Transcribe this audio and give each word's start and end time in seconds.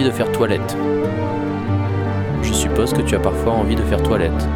de 0.00 0.10
faire 0.10 0.32
toilette. 0.32 0.76
Je 2.42 2.52
suppose 2.52 2.94
que 2.94 3.02
tu 3.02 3.14
as 3.14 3.20
parfois 3.20 3.52
envie 3.52 3.76
de 3.76 3.82
faire 3.82 4.02
toilette. 4.02 4.48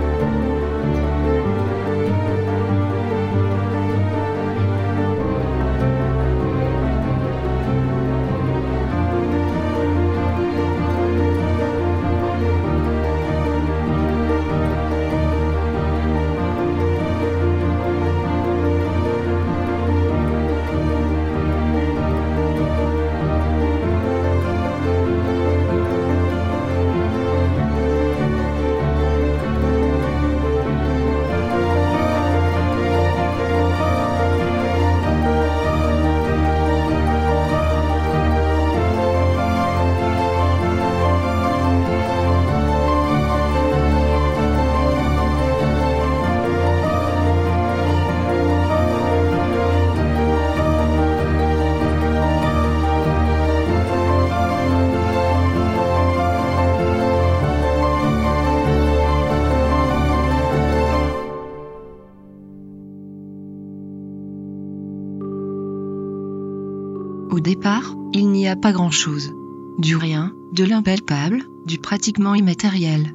Grand-chose. 68.72 69.32
Du 69.78 69.97
rien, 69.97 70.32
de 70.53 70.65
l'impalpable, 70.65 71.43
du 71.66 71.78
pratiquement 71.78 72.34
immatériel. 72.34 73.15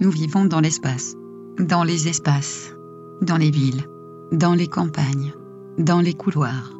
Nous 0.00 0.10
vivons 0.10 0.44
dans 0.44 0.60
l'espace. 0.60 1.14
Dans 1.58 1.84
les 1.84 2.08
espaces. 2.08 2.74
Dans 3.22 3.36
les 3.36 3.50
villes. 3.50 3.86
Dans 4.32 4.54
les 4.54 4.66
campagnes. 4.66 5.32
Dans 5.78 6.00
les 6.00 6.14
couloirs. 6.14 6.72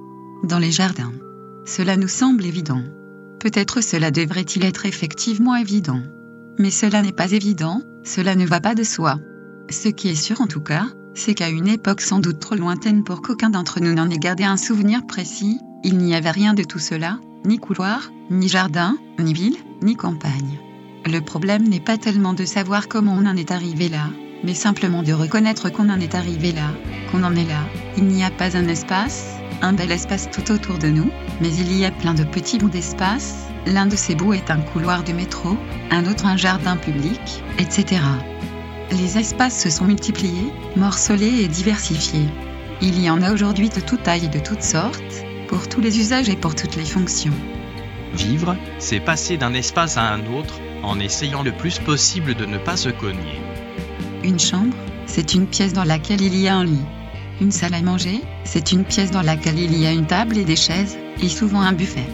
Dans 0.44 0.58
les 0.58 0.70
jardins. 0.70 1.12
Cela 1.64 1.96
nous 1.96 2.08
semble 2.08 2.44
évident. 2.44 2.82
Peut-être 3.40 3.80
cela 3.80 4.10
devrait-il 4.10 4.64
être 4.64 4.86
effectivement 4.86 5.56
évident. 5.56 6.02
Mais 6.58 6.70
cela 6.70 7.02
n'est 7.02 7.12
pas 7.12 7.32
évident, 7.32 7.82
cela 8.04 8.34
ne 8.34 8.46
va 8.46 8.60
pas 8.60 8.74
de 8.74 8.82
soi. 8.82 9.18
Ce 9.70 9.88
qui 9.88 10.08
est 10.08 10.14
sûr 10.14 10.40
en 10.40 10.46
tout 10.46 10.60
cas, 10.60 10.86
c'est 11.14 11.34
qu'à 11.34 11.48
une 11.48 11.68
époque 11.68 12.00
sans 12.00 12.18
doute 12.18 12.40
trop 12.40 12.54
lointaine 12.54 13.04
pour 13.04 13.22
qu'aucun 13.22 13.50
d'entre 13.50 13.80
nous 13.80 13.94
n'en 13.94 14.10
ait 14.10 14.18
gardé 14.18 14.44
un 14.44 14.56
souvenir 14.56 15.06
précis, 15.06 15.58
il 15.84 15.98
n'y 15.98 16.14
avait 16.14 16.30
rien 16.30 16.54
de 16.54 16.62
tout 16.62 16.78
cela, 16.78 17.18
ni 17.44 17.58
couloir, 17.58 18.10
ni 18.30 18.48
jardin, 18.48 18.96
ni 19.18 19.32
ville, 19.32 19.56
ni 19.82 19.96
campagne. 19.96 20.58
Le 21.04 21.20
problème 21.20 21.68
n'est 21.68 21.80
pas 21.80 21.98
tellement 21.98 22.32
de 22.32 22.44
savoir 22.44 22.88
comment 22.88 23.16
on 23.18 23.26
en 23.26 23.36
est 23.36 23.52
arrivé 23.52 23.88
là, 23.88 24.08
mais 24.42 24.54
simplement 24.54 25.02
de 25.02 25.12
reconnaître 25.12 25.70
qu'on 25.70 25.88
en 25.88 26.00
est 26.00 26.14
arrivé 26.14 26.52
là, 26.52 26.70
qu'on 27.10 27.22
en 27.22 27.36
est 27.36 27.48
là. 27.48 27.62
Il 27.96 28.04
n'y 28.04 28.24
a 28.24 28.30
pas 28.30 28.56
un 28.56 28.66
espace, 28.68 29.36
un 29.62 29.72
bel 29.72 29.92
espace 29.92 30.28
tout 30.30 30.50
autour 30.50 30.78
de 30.78 30.88
nous, 30.88 31.10
mais 31.40 31.54
il 31.54 31.76
y 31.76 31.84
a 31.84 31.90
plein 31.90 32.14
de 32.14 32.24
petits 32.24 32.58
bouts 32.58 32.68
d'espace. 32.68 33.46
L'un 33.66 33.86
de 33.86 33.96
ces 33.96 34.14
bouts 34.14 34.32
est 34.32 34.50
un 34.50 34.60
couloir 34.60 35.04
de 35.04 35.12
métro, 35.12 35.56
un 35.90 36.06
autre 36.06 36.26
un 36.26 36.36
jardin 36.36 36.76
public, 36.76 37.42
etc. 37.58 38.00
Les 38.92 39.18
espaces 39.18 39.60
se 39.60 39.70
sont 39.70 39.84
multipliés, 39.84 40.52
morcelés 40.76 41.42
et 41.42 41.48
diversifiés. 41.48 42.28
Il 42.80 43.00
y 43.00 43.08
en 43.10 43.22
a 43.22 43.32
aujourd'hui 43.32 43.68
de 43.68 43.80
toute 43.80 44.02
taille 44.02 44.26
et 44.26 44.28
de 44.28 44.38
toutes 44.38 44.62
sortes, 44.62 45.25
pour 45.48 45.68
tous 45.68 45.80
les 45.80 45.98
usages 45.98 46.28
et 46.28 46.36
pour 46.36 46.54
toutes 46.54 46.76
les 46.76 46.84
fonctions. 46.84 47.32
Vivre, 48.14 48.56
c'est 48.78 49.00
passer 49.00 49.36
d'un 49.36 49.54
espace 49.54 49.96
à 49.96 50.12
un 50.12 50.26
autre 50.26 50.60
en 50.82 50.98
essayant 51.00 51.42
le 51.42 51.52
plus 51.52 51.78
possible 51.78 52.34
de 52.34 52.46
ne 52.46 52.58
pas 52.58 52.76
se 52.76 52.88
cogner. 52.88 53.40
Une 54.24 54.38
chambre, 54.38 54.76
c'est 55.06 55.34
une 55.34 55.46
pièce 55.46 55.72
dans 55.72 55.84
laquelle 55.84 56.20
il 56.20 56.36
y 56.36 56.48
a 56.48 56.56
un 56.56 56.64
lit. 56.64 56.84
Une 57.40 57.52
salle 57.52 57.74
à 57.74 57.82
manger, 57.82 58.22
c'est 58.44 58.72
une 58.72 58.84
pièce 58.84 59.10
dans 59.10 59.22
laquelle 59.22 59.58
il 59.58 59.76
y 59.76 59.86
a 59.86 59.92
une 59.92 60.06
table 60.06 60.38
et 60.38 60.44
des 60.44 60.56
chaises, 60.56 60.96
et 61.20 61.28
souvent 61.28 61.60
un 61.60 61.72
buffet. 61.72 62.06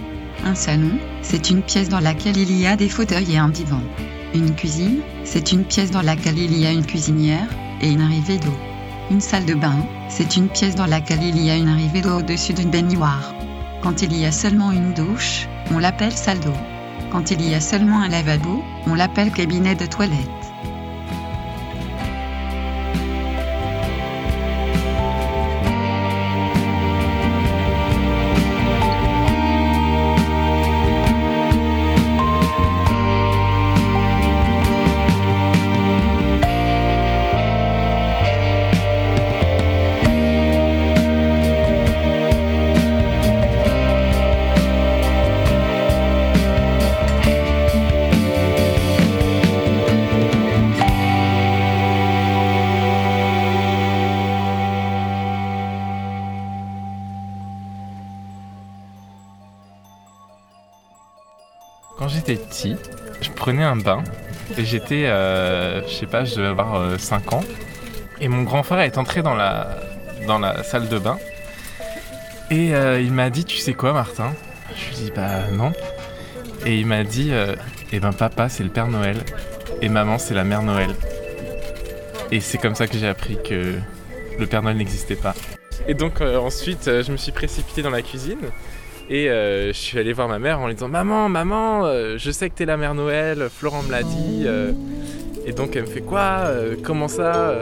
Un 0.45 0.55
salon, 0.55 0.99
c'est 1.23 1.51
une 1.51 1.63
pièce 1.63 1.89
dans 1.89 2.01
laquelle 2.01 2.37
il 2.37 2.53
y 2.59 2.67
a 2.67 2.77
des 2.77 2.89
fauteuils 2.89 3.33
et 3.33 3.39
un 3.39 3.49
divan. 3.49 3.83
Une 4.35 4.55
cuisine, 4.55 5.01
c'est 5.25 5.53
une 5.53 5.65
pièce 5.65 5.91
dans 5.91 6.03
laquelle 6.03 6.39
il 6.39 6.57
y 6.59 6.67
a 6.67 6.73
une 6.73 6.85
cuisinière 6.85 7.49
et 7.81 7.91
une 7.91 8.01
arrivée 8.01 8.39
d'eau. 8.39 8.72
Une 9.13 9.21
salle 9.21 9.45
de 9.45 9.53
bain, 9.53 9.77
c'est 10.09 10.37
une 10.37 10.49
pièce 10.49 10.75
dans 10.75 10.87
laquelle 10.87 11.23
il 11.23 11.39
y 11.39 11.51
a 11.51 11.57
une 11.59 11.69
arrivée 11.69 12.01
d'eau 12.01 12.21
au-dessus 12.21 12.55
d'une 12.55 12.71
baignoire. 12.71 13.35
Quand 13.83 14.01
il 14.01 14.17
y 14.17 14.25
a 14.25 14.33
seulement 14.33 14.73
une 14.73 14.95
douche, 14.95 15.47
on 15.71 15.79
l'appelle 15.79 16.13
salle 16.13 16.41
d'eau. 16.41 16.57
Quand 17.11 17.31
il 17.31 17.47
y 17.47 17.55
a 17.55 17.61
seulement 17.61 18.01
un 18.01 18.09
lavabo, 18.09 18.65
on 18.87 18.95
l'appelle 18.95 19.31
cabinet 19.31 19.75
de 19.75 19.85
toilette. 19.85 20.42
Je 63.21 63.31
prenais 63.31 63.63
un 63.63 63.77
bain 63.77 64.03
et 64.57 64.65
j'étais, 64.65 65.07
euh, 65.07 65.87
je 65.87 65.95
sais 65.95 66.07
pas, 66.07 66.25
je 66.25 66.37
devais 66.37 66.49
avoir 66.49 66.99
5 66.99 67.33
ans. 67.33 67.45
Et 68.21 68.29
mon 68.29 68.43
grand 68.43 68.63
frère 68.63 68.81
est 68.81 68.99
entré 68.99 69.23
dans 69.23 69.35
la, 69.35 69.81
dans 70.27 70.39
la 70.39 70.63
salle 70.63 70.89
de 70.89 70.99
bain. 70.99 71.19
Et 72.51 72.75
euh, 72.75 73.01
il 73.01 73.13
m'a 73.13 73.31
dit, 73.31 73.45
tu 73.45 73.57
sais 73.57 73.73
quoi 73.73 73.93
Martin? 73.93 74.33
Je 74.77 74.89
lui 74.89 75.01
ai 75.01 75.05
dit, 75.05 75.13
bah 75.15 75.51
non. 75.51 75.73
Et 76.65 76.79
il 76.79 76.87
m'a 76.87 77.03
dit, 77.03 77.31
euh, 77.33 77.57
eh 77.93 77.99
ben 77.99 78.13
papa 78.13 78.49
c'est 78.49 78.63
le 78.63 78.71
Père 78.71 78.89
Noël 78.89 79.17
et 79.81 79.89
maman 79.89 80.19
c'est 80.19 80.35
la 80.35 80.45
Mère 80.45 80.63
Noël. 80.63 80.91
Et 82.31 82.41
c'est 82.41 82.59
comme 82.59 82.75
ça 82.75 82.87
que 82.87 82.97
j'ai 82.97 83.09
appris 83.09 83.37
que 83.43 83.75
le 84.39 84.47
Père 84.47 84.63
Noël 84.63 84.77
n'existait 84.77 85.17
pas. 85.17 85.35
Et 85.89 85.95
donc 85.95 86.21
euh, 86.21 86.39
ensuite, 86.39 86.89
euh, 86.89 87.03
je 87.03 87.13
me 87.13 87.17
suis 87.17 87.33
précipité 87.33 87.83
dans 87.83 87.91
la 87.91 88.03
cuisine 88.03 88.39
et 89.11 89.29
euh, 89.31 89.69
je 89.69 89.79
suis 89.79 89.99
allé 89.99 90.13
voir 90.13 90.29
ma 90.29 90.39
mère 90.39 90.61
en 90.61 90.67
lui 90.69 90.75
disant 90.75 90.89
Maman, 90.89 91.29
maman, 91.29 91.85
euh, 91.85 92.15
je 92.19 92.31
sais 92.31 92.49
que 92.49 92.55
t'es 92.55 92.65
la 92.65 92.77
Mère 92.77 92.95
Noël, 92.95 93.49
Florent 93.51 93.83
me 93.83 93.91
l'a 93.91 94.03
dit. 94.03 94.45
euh. 94.47 94.73
et 95.45 95.53
donc 95.53 95.75
elle 95.77 95.83
me 95.83 95.87
fait 95.89 96.01
quoi 96.01 96.45
Comment 96.83 97.09
ça 97.09 97.55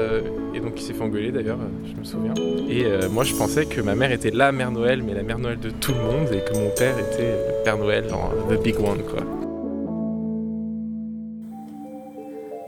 Et 0.54 0.60
donc 0.60 0.74
il 0.76 0.82
s'est 0.82 0.92
fait 0.92 1.02
engueuler 1.02 1.32
d'ailleurs, 1.32 1.58
je 1.84 1.98
me 1.98 2.04
souviens. 2.04 2.34
Et 2.68 2.84
moi 3.10 3.24
je 3.24 3.34
pensais 3.34 3.64
que 3.66 3.80
ma 3.80 3.94
mère 3.94 4.12
était 4.12 4.30
la 4.30 4.52
Mère 4.52 4.70
Noël, 4.70 5.02
mais 5.02 5.14
la 5.14 5.22
Mère 5.22 5.38
Noël 5.38 5.58
de 5.58 5.70
tout 5.70 5.92
le 5.92 5.98
monde 5.98 6.28
et 6.32 6.40
que 6.44 6.56
mon 6.58 6.70
père 6.70 6.96
était 6.98 7.30
le 7.32 7.64
Père 7.64 7.78
Noël 7.78 8.06
dans 8.08 8.28
The 8.54 8.62
Big 8.62 8.76
One 8.78 9.02
quoi. 9.02 9.20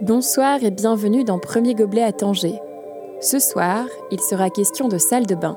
Bonsoir 0.00 0.64
et 0.64 0.70
bienvenue 0.72 1.22
dans 1.22 1.38
Premier 1.38 1.74
Gobelet 1.74 2.02
à 2.02 2.12
Tanger. 2.12 2.54
Ce 3.20 3.38
soir, 3.38 3.84
il 4.10 4.18
sera 4.18 4.50
question 4.50 4.88
de 4.88 4.98
salle 4.98 5.26
de 5.26 5.36
bain. 5.36 5.54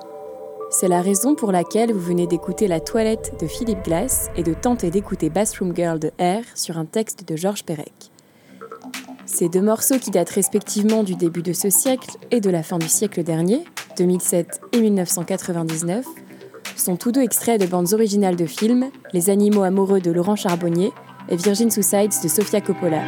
C'est 0.78 0.90
la 0.90 1.02
raison 1.02 1.36
pour 1.36 1.54
laquelle 1.54 1.94
vous 1.94 2.02
venez 2.02 2.28
d'écouter 2.28 2.68
La 2.68 2.82
toilette 2.82 3.40
de 3.40 3.48
Philippe 3.48 3.86
Glass 3.86 4.30
et 4.36 4.44
de 4.44 4.54
tenter 4.54 4.92
d'écouter 4.92 5.30
Bathroom 5.30 5.74
Girl 5.74 6.00
de 6.00 6.10
R 6.20 6.44
sur 6.54 6.78
un 6.78 6.84
texte 6.84 7.26
de 7.26 7.38
Georges 7.38 7.64
Perec. 7.64 8.12
Ces 9.26 9.48
deux 9.48 9.62
morceaux 9.62 9.98
qui 10.00 10.12
datent 10.12 10.32
respectivement 10.32 11.04
du 11.04 11.16
début 11.16 11.44
de 11.44 11.54
ce 11.54 11.70
siècle 11.70 12.18
et 12.30 12.42
de 12.42 12.50
la 12.50 12.62
fin 12.62 12.78
du 12.78 12.90
siècle 12.90 13.24
dernier, 13.24 13.64
2007 13.98 14.60
et 14.74 14.82
1999, 14.82 16.06
sont 16.76 16.98
tous 16.98 17.14
deux 17.14 17.22
extraits 17.22 17.62
de 17.62 17.68
bandes 17.68 17.94
originales 17.94 18.36
de 18.36 18.46
films 18.46 18.90
Les 19.14 19.30
animaux 19.30 19.64
amoureux 19.64 20.02
de 20.02 20.12
Laurent 20.12 20.36
Charbonnier 20.36 20.92
et 21.30 21.38
Virgin 21.38 21.72
Suicides 21.72 22.22
de 22.22 22.28
Sofia 22.28 22.60
Coppola. 22.60 23.02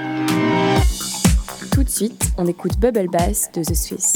Tout 1.74 1.84
de 1.84 1.90
suite, 1.90 2.30
on 2.38 2.48
écoute 2.48 2.80
Bubble 2.80 3.10
Bass 3.10 3.52
de 3.54 3.62
The 3.62 3.76
Swiss. 3.76 4.14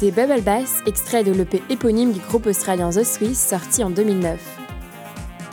C'était 0.00 0.26
Bubble 0.26 0.42
Bass, 0.42 0.82
extrait 0.86 1.22
de 1.22 1.30
l'EP 1.30 1.62
éponyme 1.70 2.10
du 2.10 2.18
groupe 2.18 2.46
australien 2.46 2.90
The 2.90 3.04
Swiss, 3.04 3.38
sorti 3.38 3.84
en 3.84 3.90
2009. 3.90 4.40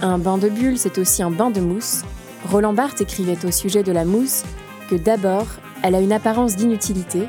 Un 0.02 0.18
bain 0.18 0.40
de 0.40 0.50
bulles, 0.50 0.80
c'est 0.80 0.98
aussi 0.98 1.22
un 1.22 1.30
bain 1.30 1.52
de 1.52 1.60
mousse. 1.62 2.02
Roland 2.50 2.74
Barthes 2.74 3.02
écrivait 3.02 3.46
au 3.46 3.52
sujet 3.52 3.84
de 3.84 3.92
la 3.92 4.04
mousse 4.04 4.42
que 4.90 4.96
d'abord, 4.96 5.46
elle 5.84 5.94
a 5.94 6.02
une 6.02 6.12
apparence 6.12 6.56
d'inutilité, 6.56 7.28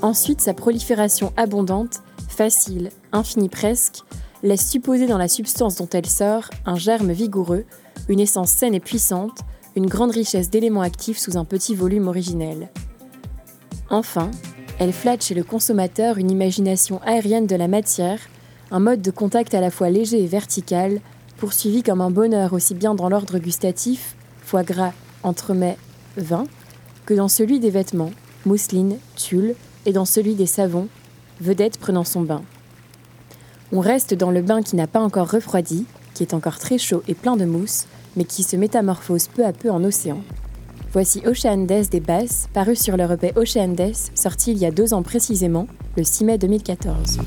ensuite 0.00 0.40
sa 0.40 0.52
prolifération 0.52 1.32
abondante, 1.36 2.02
facile, 2.28 2.90
infinie 3.12 3.48
presque, 3.48 4.02
laisse 4.42 4.68
supposer 4.68 5.06
dans 5.06 5.18
la 5.18 5.28
substance 5.28 5.76
dont 5.76 5.88
elle 5.92 6.06
sort 6.06 6.50
un 6.66 6.76
germe 6.76 7.12
vigoureux, 7.12 7.66
une 8.08 8.20
essence 8.20 8.50
saine 8.50 8.74
et 8.74 8.80
puissante, 8.80 9.38
une 9.76 9.86
grande 9.86 10.10
richesse 10.10 10.50
d'éléments 10.50 10.82
actifs 10.82 11.18
sous 11.18 11.36
un 11.36 11.44
petit 11.44 11.76
volume 11.76 12.08
originel. 12.08 12.68
Enfin, 13.90 14.30
elle 14.82 14.92
flatte 14.92 15.22
chez 15.22 15.34
le 15.34 15.44
consommateur 15.44 16.18
une 16.18 16.32
imagination 16.32 17.00
aérienne 17.06 17.46
de 17.46 17.54
la 17.54 17.68
matière, 17.68 18.18
un 18.72 18.80
mode 18.80 19.00
de 19.00 19.12
contact 19.12 19.54
à 19.54 19.60
la 19.60 19.70
fois 19.70 19.90
léger 19.90 20.20
et 20.20 20.26
vertical, 20.26 21.00
poursuivi 21.36 21.84
comme 21.84 22.00
un 22.00 22.10
bonheur 22.10 22.52
aussi 22.52 22.74
bien 22.74 22.92
dans 22.92 23.08
l'ordre 23.08 23.38
gustatif, 23.38 24.16
foie 24.42 24.64
gras, 24.64 24.92
entremets, 25.22 25.76
vin, 26.16 26.46
que 27.06 27.14
dans 27.14 27.28
celui 27.28 27.60
des 27.60 27.70
vêtements, 27.70 28.10
mousseline, 28.44 28.96
tulle, 29.14 29.54
et 29.86 29.92
dans 29.92 30.04
celui 30.04 30.34
des 30.34 30.46
savons, 30.46 30.88
vedette 31.40 31.78
prenant 31.78 32.04
son 32.04 32.22
bain. 32.22 32.42
On 33.70 33.78
reste 33.78 34.14
dans 34.14 34.32
le 34.32 34.42
bain 34.42 34.62
qui 34.62 34.74
n'a 34.74 34.88
pas 34.88 35.00
encore 35.00 35.30
refroidi, 35.30 35.86
qui 36.12 36.24
est 36.24 36.34
encore 36.34 36.58
très 36.58 36.78
chaud 36.78 37.04
et 37.06 37.14
plein 37.14 37.36
de 37.36 37.44
mousse, 37.44 37.84
mais 38.16 38.24
qui 38.24 38.42
se 38.42 38.56
métamorphose 38.56 39.28
peu 39.28 39.46
à 39.46 39.52
peu 39.52 39.70
en 39.70 39.84
océan. 39.84 40.22
Voici 40.92 41.22
Ocean 41.26 41.64
Death 41.64 41.90
des 41.90 42.00
Basses, 42.00 42.50
paru 42.52 42.76
sur 42.76 42.98
le 42.98 43.04
EP 43.04 43.32
Ocean 43.34 43.68
Death, 43.68 44.10
sorti 44.14 44.52
il 44.52 44.58
y 44.58 44.66
a 44.66 44.70
deux 44.70 44.92
ans 44.92 45.02
précisément, 45.02 45.66
le 45.96 46.04
6 46.04 46.24
mai 46.24 46.36
2014. 46.36 47.18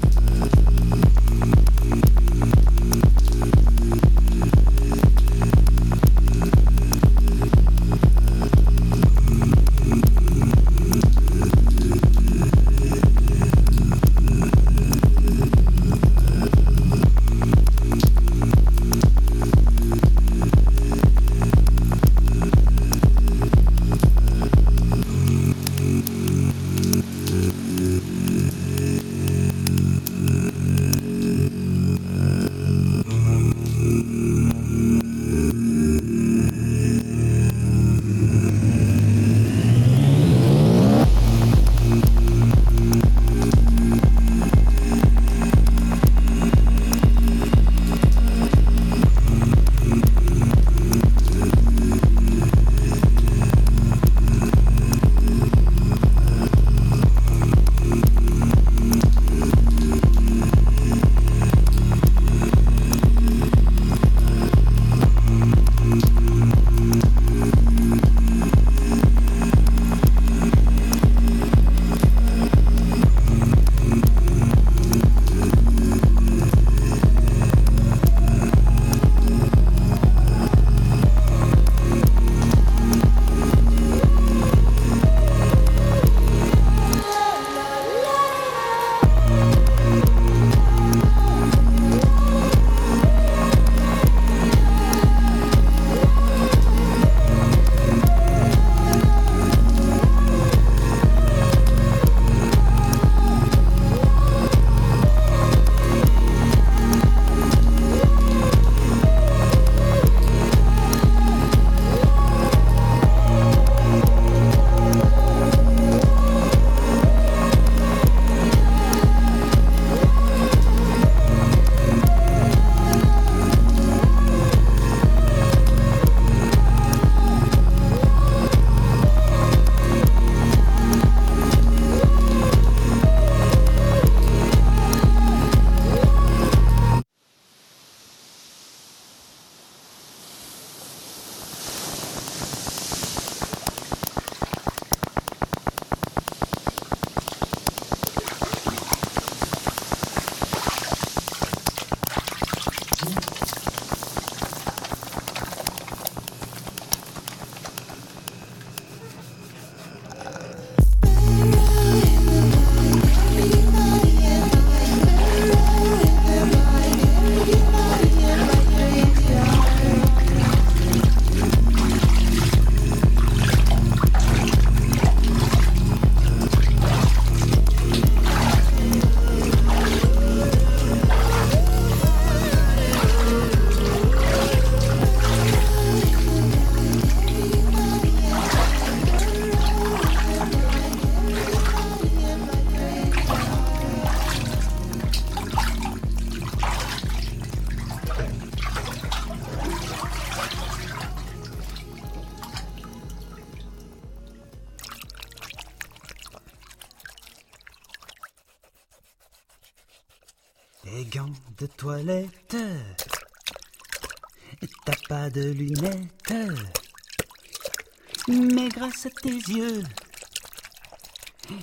Yeux, 219.56 219.84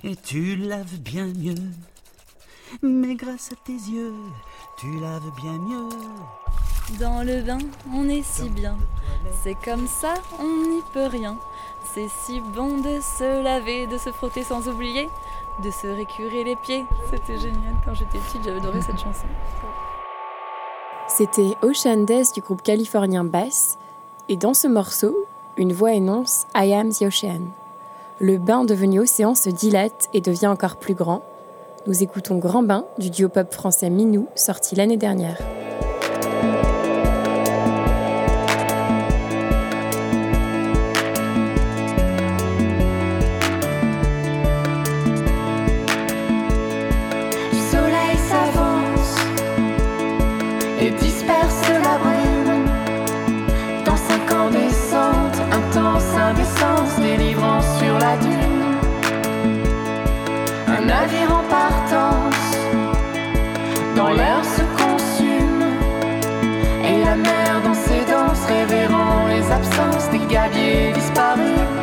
et 0.05 0.17
tu 0.17 0.57
laves 0.57 0.99
bien 0.99 1.27
mieux. 1.27 1.55
Mais 2.83 3.15
grâce 3.15 3.53
à 3.53 3.57
tes 3.57 3.73
yeux, 3.73 4.15
tu 4.79 4.99
laves 5.01 5.31
bien 5.37 5.59
mieux. 5.59 5.89
Dans 6.99 7.23
le 7.23 7.43
bain, 7.43 7.59
on 7.93 8.09
est 8.09 8.25
si 8.25 8.49
bien. 8.49 8.77
C'est 9.43 9.57
comme 9.65 9.87
ça, 9.87 10.15
on 10.39 10.69
n'y 10.69 10.83
peut 10.93 11.07
rien. 11.07 11.39
C'est 11.95 12.09
si 12.25 12.41
bon 12.41 12.79
de 12.79 13.01
se 13.01 13.43
laver, 13.43 13.87
de 13.87 13.99
se 13.99 14.11
frotter 14.11 14.43
sans 14.43 14.69
oublier 14.69 15.09
de 15.61 15.71
se 15.71 15.87
récurer 15.87 16.45
les 16.45 16.57
pieds. 16.57 16.85
C'était 17.11 17.39
génial. 17.39 17.75
Quand 17.85 17.95
j'étais 17.95 18.19
petite, 18.19 18.43
j'avais 18.45 18.59
adoré 18.59 18.81
cette 18.81 18.99
chanson. 18.99 19.27
C'était 21.09 21.57
Ocean 21.63 22.05
Days 22.05 22.33
du 22.35 22.41
groupe 22.41 22.63
californien 22.63 23.25
Bass. 23.25 23.79
Et 24.29 24.37
dans 24.37 24.55
ce 24.55 24.67
morceau, 24.67 25.27
une 25.57 25.73
voix 25.73 25.93
énonce 25.93 26.47
I 26.55 26.73
am 26.73 26.91
the 26.91 27.03
ocean. 27.03 27.51
Le 28.25 28.39
bain 28.39 28.65
devenu 28.65 29.01
océan 29.01 29.35
se 29.35 29.51
dilate 29.51 30.09
et 30.15 30.21
devient 30.21 30.47
encore 30.47 30.77
plus 30.77 30.95
grand. 30.95 31.23
Nous 31.89 32.05
écoutons 32.05 32.39
Grand 32.39 32.63
Bain 32.63 32.85
du 32.97 33.11
duo 33.11 33.29
pop 33.29 33.53
français 33.53 33.91
Minou, 33.91 34.29
sorti 34.37 34.77
l'année 34.77 34.97
dernière. 34.97 35.39
absences 69.53 70.09
des 70.11 70.27
gabiers 70.33 70.93
disparus. 70.93 71.82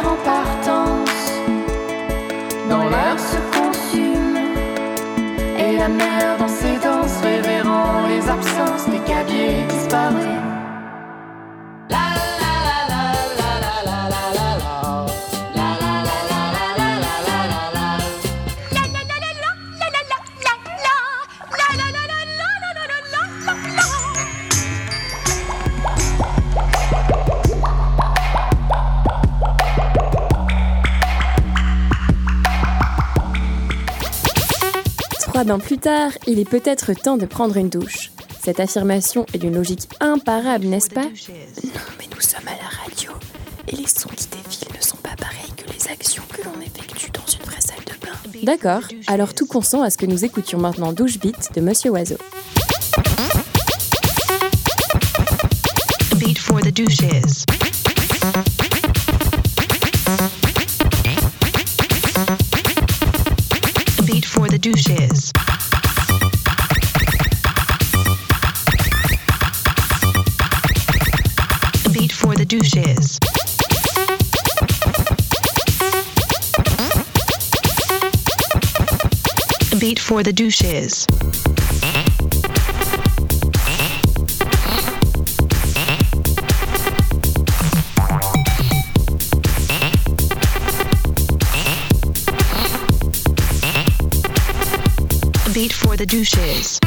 en 0.00 0.16
partance. 0.24 1.32
Dans 2.68 2.88
l'air 2.88 3.18
se 3.18 3.38
consume 3.56 4.36
et 5.58 5.76
la 5.76 5.88
mer 5.88 6.36
dans 6.38 6.48
ses 6.48 6.76
danses 6.78 7.20
révérant 7.22 8.06
les 8.08 8.28
absences 8.28 8.88
des 8.88 9.00
gabiers 9.10 9.64
disparaît. 9.68 10.53
Plus 35.62 35.78
tard, 35.78 36.10
il 36.26 36.38
est 36.38 36.48
peut-être 36.48 36.92
temps 36.94 37.16
de 37.16 37.26
prendre 37.26 37.56
une 37.56 37.68
douche. 37.68 38.10
Cette 38.42 38.60
affirmation 38.60 39.24
est 39.32 39.38
d'une 39.38 39.54
logique 39.54 39.88
imparable, 40.00 40.66
n'est-ce 40.66 40.90
pas? 40.90 41.04
Non, 41.04 41.10
mais 41.98 42.06
nous 42.14 42.20
sommes 42.20 42.46
à 42.46 42.52
la 42.62 42.68
radio 42.82 43.12
et 43.68 43.76
les 43.76 43.86
sons 43.86 44.10
qui 44.14 44.26
défilent 44.26 44.76
ne 44.76 44.82
sont 44.82 44.96
pas 44.98 45.14
pareils 45.16 45.52
que 45.56 45.70
les 45.72 45.90
actions 45.90 46.22
que 46.28 46.42
l'on 46.42 46.60
effectue 46.60 47.10
dans 47.10 47.26
une 47.26 47.44
vraie 47.44 47.60
salle 47.60 47.84
de 47.86 47.92
bain. 48.06 48.42
D'accord, 48.42 48.82
alors 49.06 49.34
tout 49.34 49.46
consent 49.46 49.82
à 49.82 49.90
ce 49.90 49.96
que 49.96 50.06
nous 50.06 50.24
écoutions 50.24 50.58
maintenant 50.58 50.92
Douche 50.92 51.18
Beat 51.18 51.50
de 51.54 51.60
Monsieur 51.60 51.90
Oiseau. 51.92 52.18
Beat 56.18 56.38
for 56.38 56.60
the 56.60 56.72
douches. 56.72 57.63
For 80.04 80.22
the 80.22 80.34
douches. 80.34 81.06
Beat 95.54 95.72
for 95.72 95.96
the 95.96 96.04
douches. 96.06 96.83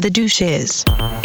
For 0.00 0.08
the 0.08 0.10
douches. 0.10 0.84
Il 0.88 1.19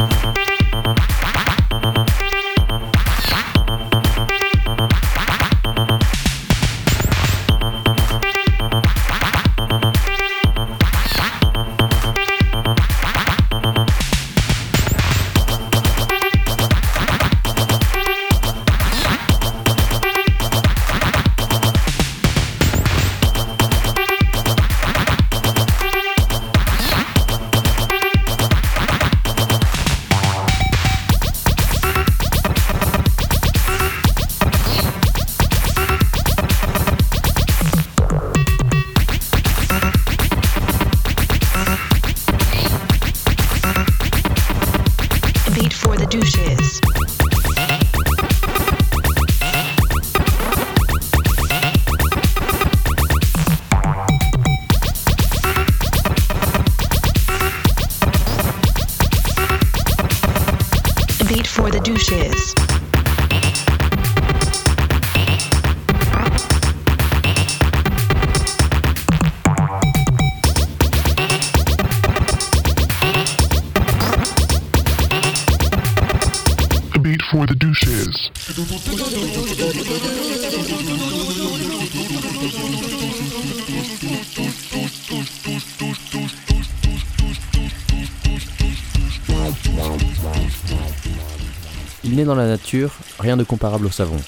de 93.37 93.43
comparable 93.43 93.85
au 93.85 93.91
savon. 93.91 94.19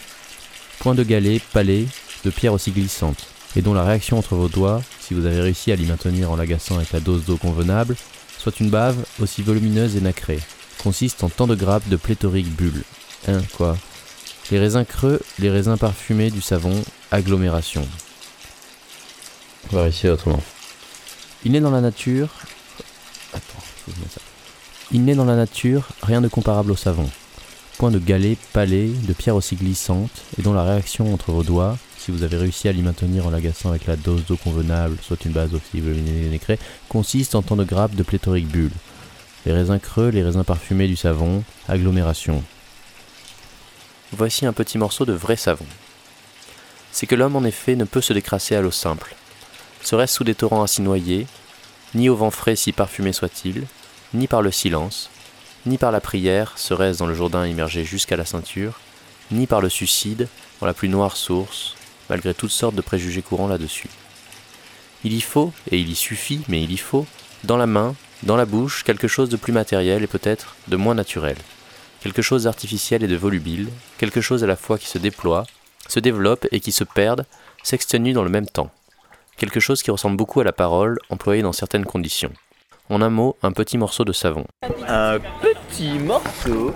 Point 0.80 0.96
de 0.96 1.04
galet, 1.04 1.42
palais, 1.54 1.86
de 2.24 2.30
pierre 2.30 2.54
aussi 2.54 2.72
glissante, 2.72 3.28
et 3.56 3.62
dont 3.62 3.74
la 3.74 3.84
réaction 3.84 4.18
entre 4.18 4.36
vos 4.36 4.48
doigts, 4.48 4.82
si 5.00 5.14
vous 5.14 5.26
avez 5.26 5.42
réussi 5.42 5.72
à 5.72 5.76
l'y 5.76 5.86
maintenir 5.86 6.32
en 6.32 6.36
l'agaçant 6.36 6.78
avec 6.78 6.92
la 6.92 7.00
dose 7.00 7.26
d'eau 7.26 7.38
convenable, 7.38 7.96
soit 8.38 8.60
une 8.60 8.70
bave 8.70 8.98
aussi 9.20 9.42
volumineuse 9.42 9.96
et 9.96 10.02
nacrée, 10.02 10.40
consiste 10.84 11.24
en 11.24 11.30
tant 11.30 11.48
de 11.48 11.56
grappes 11.56 11.88
de 11.90 11.96
pléthoriques 11.96 12.56
bulles. 12.56 12.84
Hein, 13.28 13.42
quoi 13.56 13.78
Les 14.52 14.60
raisins 14.60 14.86
creux, 14.86 15.20
les 15.40 15.50
raisins 15.50 15.78
parfumés 15.78 16.32
du 16.32 16.42
savon, 16.42 16.84
agglomération. 17.12 17.88
On 19.72 19.76
va 19.76 19.84
réussir 19.84 20.14
autrement. 20.14 20.42
Il 21.44 21.52
n'est 21.52 21.60
dans 21.60 21.72
la 21.72 21.82
nature. 21.82 22.30
Attends, 23.34 23.64
je 23.88 24.00
mette 24.00 24.12
ça. 24.12 24.22
Il 24.92 25.04
n'est 25.04 25.16
dans 25.16 25.26
la 25.26 25.36
nature 25.36 25.90
rien 26.04 26.22
de 26.22 26.28
comparable 26.28 26.72
au 26.72 26.76
savon. 26.76 27.10
Point 27.78 27.92
de 27.92 28.00
galet, 28.00 28.38
palais, 28.54 28.88
de 28.88 29.14
pierre 29.14 29.36
aussi 29.36 29.56
glissante, 29.56 30.10
et 30.40 30.42
dont 30.42 30.54
la 30.54 30.64
réaction 30.64 31.14
entre 31.14 31.32
vos 31.32 31.44
doigts, 31.44 31.78
si 32.00 32.10
vous 32.10 32.24
avez 32.24 32.38
réussi 32.38 32.68
à 32.68 32.72
l'y 32.72 32.82
maintenir 32.82 33.28
en 33.28 33.30
l'agaçant 33.30 33.70
avec 33.70 33.86
la 33.86 33.96
dose 33.96 34.26
d'eau 34.26 34.36
convenable, 34.36 34.98
soit 35.02 35.24
une 35.26 35.32
base 35.32 35.54
aussi 35.54 35.82
nacrée, 36.32 36.58
consiste 36.90 37.36
en 37.36 37.44
tant 37.44 37.56
de 37.56 37.64
grappes 37.64 37.94
de 37.94 38.02
pléthoriques 38.02 38.48
bulles. 38.48 38.72
Les 39.46 39.54
raisins 39.54 39.80
creux, 39.80 40.10
les 40.10 40.24
raisins 40.24 40.44
parfumés 40.44 40.88
du 40.88 40.96
savon, 40.96 41.44
agglomération. 41.68 42.44
Voici 44.12 44.48
un 44.48 44.54
petit 44.54 44.80
morceau 44.80 45.06
de 45.06 45.14
vrai 45.14 45.36
savon. 45.36 45.66
C'est 46.92 47.06
que 47.06 47.16
l'homme 47.16 47.36
en 47.36 47.44
effet 47.44 47.76
ne 47.76 47.84
peut 47.84 48.02
se 48.02 48.14
décrasser 48.14 48.56
à 48.56 48.62
l'eau 48.62 48.72
simple. 48.72 49.16
Serait-ce 49.84 50.16
sous 50.16 50.24
des 50.24 50.34
torrents 50.34 50.64
ainsi 50.64 50.82
noyés, 50.82 51.28
ni 51.94 52.10
au 52.10 52.16
vent 52.16 52.32
frais 52.32 52.56
si 52.56 52.72
parfumé 52.72 53.14
soit-il, 53.14 53.66
ni 54.16 54.28
par 54.28 54.42
le 54.42 54.52
silence, 54.52 55.12
ni 55.68 55.78
par 55.78 55.92
la 55.92 56.02
prière, 56.02 56.58
serait-ce 56.58 57.00
dans 57.00 57.08
le 57.08 57.14
Jourdain 57.14 57.46
immergé 57.46 57.84
jusqu'à 57.84 58.16
la 58.18 58.26
ceinture, 58.26 58.80
ni 59.32 59.48
par 59.48 59.62
le 59.62 59.70
suicide, 59.70 60.28
dans 60.60 60.68
la 60.68 60.74
plus 60.74 60.90
noire 60.90 61.18
source, 61.18 61.76
malgré 62.10 62.34
toutes 62.34 62.52
sortes 62.52 62.76
de 62.76 62.82
préjugés 62.82 63.22
courants 63.22 63.48
là-dessus. 63.48 63.90
Il 65.04 65.14
y 65.14 65.22
faut, 65.22 65.54
et 65.70 65.78
il 65.78 65.90
y 65.90 65.96
suffit, 65.96 66.42
mais 66.48 66.64
il 66.64 66.72
y 66.72 66.78
faut, 66.78 67.06
dans 67.44 67.58
la 67.58 67.68
main, 67.68 67.96
dans 68.24 68.36
la 68.36 68.46
bouche, 68.46 68.84
quelque 68.84 69.08
chose 69.08 69.30
de 69.30 69.38
plus 69.38 69.54
matériel 69.54 70.04
et 70.04 70.08
peut-être 70.08 70.56
de 70.68 70.78
moins 70.78 70.96
naturel, 70.96 71.38
quelque 72.02 72.22
chose 72.22 72.46
d'artificiel 72.46 73.04
et 73.04 73.08
de 73.08 73.16
volubile, 73.16 73.70
quelque 73.98 74.22
chose 74.22 74.44
à 74.44 74.48
la 74.48 74.56
fois 74.56 74.78
qui 74.78 74.88
se 74.88 74.98
déploie, 74.98 75.46
se 75.88 76.00
développe 76.00 76.48
et 76.52 76.60
qui 76.60 76.72
se 76.72 76.84
perd, 76.84 77.26
s'exténue 77.62 78.14
dans 78.14 78.24
le 78.24 78.30
même 78.30 78.48
temps, 78.48 78.72
quelque 79.36 79.60
chose 79.60 79.84
qui 79.84 79.92
ressemble 79.92 80.18
beaucoup 80.18 80.40
à 80.40 80.44
la 80.44 80.54
parole 80.54 80.98
employée 81.10 81.44
dans 81.44 81.54
certaines 81.54 81.86
conditions. 81.86 82.32
En 82.90 83.02
un 83.02 83.10
mot, 83.10 83.36
un 83.44 83.52
petit 83.52 83.78
morceau 83.78 84.06
de 84.06 84.14
savon. 84.14 84.46
Un 84.88 85.20
petit 85.42 86.00
morceau. 86.00 86.74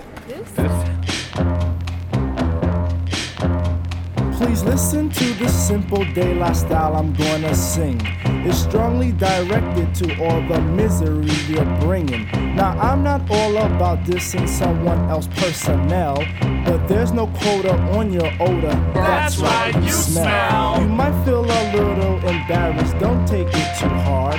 Please 4.36 4.62
listen 4.64 5.08
to 5.08 5.32
the 5.42 5.48
simple 5.48 6.04
de 6.14 6.34
la 6.34 6.52
style 6.52 6.96
I'm 6.96 7.14
gonna 7.14 7.54
sing. 7.54 7.98
It's 8.44 8.58
strongly 8.58 9.12
directed 9.12 9.94
to 9.94 10.22
all 10.22 10.42
the 10.48 10.60
misery 10.60 11.30
you're 11.48 11.64
bringing. 11.80 12.28
Now, 12.56 12.76
I'm 12.78 13.02
not 13.02 13.22
all 13.30 13.56
about 13.56 14.04
dissing 14.04 14.46
someone 14.46 15.08
else 15.08 15.28
personnel, 15.36 16.18
but 16.66 16.86
there's 16.88 17.12
no 17.12 17.28
quota 17.28 17.72
on 17.96 18.12
your 18.12 18.30
odor. 18.38 18.76
That's 18.92 19.38
right, 19.38 19.74
you 19.82 19.92
smell. 19.92 20.78
You 20.78 20.88
might 20.88 21.24
feel 21.24 21.44
a 21.44 21.62
little 21.74 22.16
embarrassed, 22.28 22.98
don't 22.98 23.26
take 23.26 23.48
it 23.48 23.78
too 23.78 23.88
hard. 23.88 24.38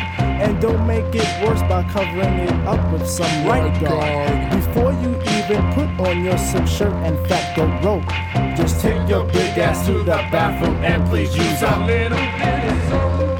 Don't 0.63 0.87
make 0.87 1.13
it 1.13 1.27
worse 1.43 1.59
by 1.63 1.83
covering 1.91 2.39
it 2.39 2.53
up 2.65 2.79
with 2.93 3.05
some 3.05 3.45
right 3.45 3.77
guard. 3.81 4.49
Before 4.49 4.93
you 4.93 5.09
even 5.35 5.61
put 5.73 5.89
on 6.07 6.23
your 6.23 6.37
silk 6.37 6.65
shirt 6.65 6.93
and 7.03 7.17
fat 7.27 7.53
goat 7.57 7.83
rope, 7.83 8.07
just 8.55 8.79
take 8.79 9.05
your 9.09 9.25
big 9.25 9.57
ass 9.57 9.85
to 9.87 9.91
the 9.91 10.23
bathroom 10.31 10.77
and 10.77 11.05
please 11.09 11.35
use 11.35 11.61
a 11.63 11.79
little 11.85 12.17
bit 12.39 12.63
of 12.71 12.79
soap. 12.87 13.33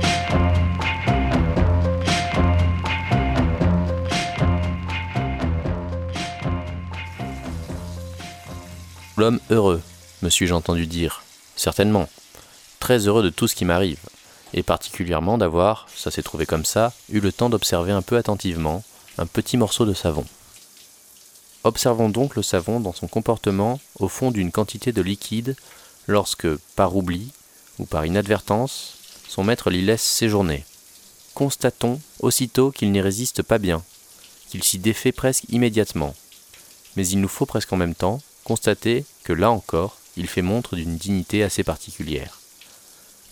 L'homme 9.16 9.40
heureux, 9.50 9.82
me 10.24 10.30
suis-je 10.30 10.54
entendu 10.54 10.88
dire. 10.88 11.24
Certainement. 11.56 12.10
Très 12.82 13.08
heureux 13.08 13.24
de 13.24 13.30
tout 13.30 13.48
ce 13.48 13.56
qui 13.56 13.64
m'arrive. 13.64 14.00
Et 14.54 14.64
particulièrement 14.64 15.38
d'avoir, 15.38 15.88
ça 15.96 16.12
s'est 16.12 16.24
trouvé 16.24 16.46
comme 16.46 16.66
ça, 16.66 16.94
eu 17.10 17.20
le 17.20 17.32
temps 17.32 17.50
d'observer 17.50 17.92
un 17.92 18.02
peu 18.02 18.18
attentivement 18.18 18.84
un 19.18 19.26
petit 19.26 19.58
morceau 19.58 19.86
de 19.86 19.94
savon. 19.94 20.26
Observons 21.64 22.10
donc 22.10 22.36
le 22.36 22.44
savon 22.44 22.80
dans 22.80 22.94
son 22.94 23.08
comportement 23.08 23.80
au 24.00 24.08
fond 24.08 24.32
d'une 24.32 24.52
quantité 24.52 24.92
de 24.92 25.02
liquide 25.02 25.56
lorsque, 26.08 26.48
par 26.76 26.96
oubli 26.96 27.32
ou 27.80 27.86
par 27.86 28.06
inadvertance, 28.06 28.98
son 29.28 29.44
maître 29.44 29.70
l'y 29.70 29.82
laisse 29.82 30.04
séjourner. 30.04 30.66
Constatons 31.34 32.00
aussitôt 32.20 32.70
qu'il 32.70 32.92
n'y 32.92 33.02
résiste 33.02 33.42
pas 33.42 33.58
bien, 33.58 33.82
qu'il 34.50 34.64
s'y 34.64 34.78
défait 34.78 35.12
presque 35.12 35.46
immédiatement. 35.50 36.14
Mais 36.96 37.08
il 37.08 37.22
nous 37.22 37.28
faut 37.28 37.48
presque 37.48 37.74
en 37.74 37.78
même 37.78 37.96
temps 37.96 38.22
constater 38.44 39.06
que 39.24 39.34
là 39.34 39.50
encore, 39.50 39.98
il 40.16 40.28
fait 40.28 40.44
montre 40.44 40.76
d'une 40.76 40.98
dignité 40.98 41.42
assez 41.42 41.64
particulière. 41.64 42.43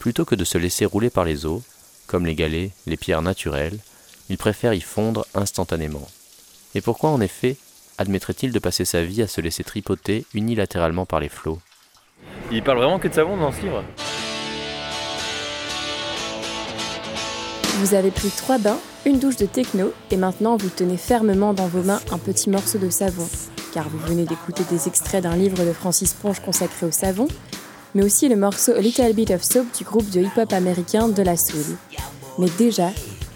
Plutôt 0.01 0.25
que 0.25 0.33
de 0.33 0.43
se 0.43 0.57
laisser 0.57 0.85
rouler 0.85 1.11
par 1.11 1.25
les 1.25 1.45
eaux, 1.45 1.61
comme 2.07 2.25
les 2.25 2.33
galets, 2.33 2.71
les 2.87 2.97
pierres 2.97 3.21
naturelles, 3.21 3.77
il 4.29 4.37
préfère 4.39 4.73
y 4.73 4.81
fondre 4.81 5.27
instantanément. 5.35 6.07
Et 6.73 6.81
pourquoi 6.81 7.11
en 7.11 7.21
effet 7.21 7.55
admettrait-il 7.99 8.51
de 8.51 8.57
passer 8.57 8.83
sa 8.83 9.03
vie 9.03 9.21
à 9.21 9.27
se 9.27 9.41
laisser 9.41 9.63
tripoter 9.63 10.25
unilatéralement 10.33 11.05
par 11.05 11.19
les 11.19 11.29
flots? 11.29 11.59
Il 12.51 12.63
parle 12.63 12.79
vraiment 12.79 12.97
que 12.97 13.09
de 13.09 13.13
savon 13.13 13.37
dans 13.37 13.51
ce 13.51 13.61
livre? 13.61 13.83
Vous 17.75 17.93
avez 17.93 18.09
pris 18.09 18.29
trois 18.29 18.57
bains, 18.57 18.79
une 19.05 19.19
douche 19.19 19.37
de 19.37 19.45
techno 19.45 19.93
et 20.09 20.17
maintenant 20.17 20.57
vous 20.57 20.69
tenez 20.69 20.97
fermement 20.97 21.53
dans 21.53 21.67
vos 21.67 21.83
mains 21.83 22.01
un 22.09 22.17
petit 22.17 22.49
morceau 22.49 22.79
de 22.79 22.89
savon, 22.89 23.29
car 23.71 23.87
vous 23.87 23.99
venez 23.99 24.25
d'écouter 24.25 24.63
des 24.63 24.87
extraits 24.87 25.21
d'un 25.21 25.35
livre 25.35 25.63
de 25.63 25.73
Francis 25.73 26.15
Ponge 26.15 26.39
consacré 26.39 26.87
au 26.87 26.91
savon, 26.91 27.27
mais 27.93 28.03
aussi 28.03 28.29
le 28.29 28.35
morceau 28.35 28.73
A 28.73 28.81
Little 28.81 29.13
Bit 29.13 29.31
of 29.31 29.43
Soap 29.43 29.65
du 29.77 29.83
groupe 29.83 30.09
de 30.09 30.21
hip-hop 30.21 30.51
américain 30.53 31.07
De 31.07 31.23
La 31.23 31.37
Soul. 31.37 31.77
Mais 32.37 32.49
déjà, 32.57 32.91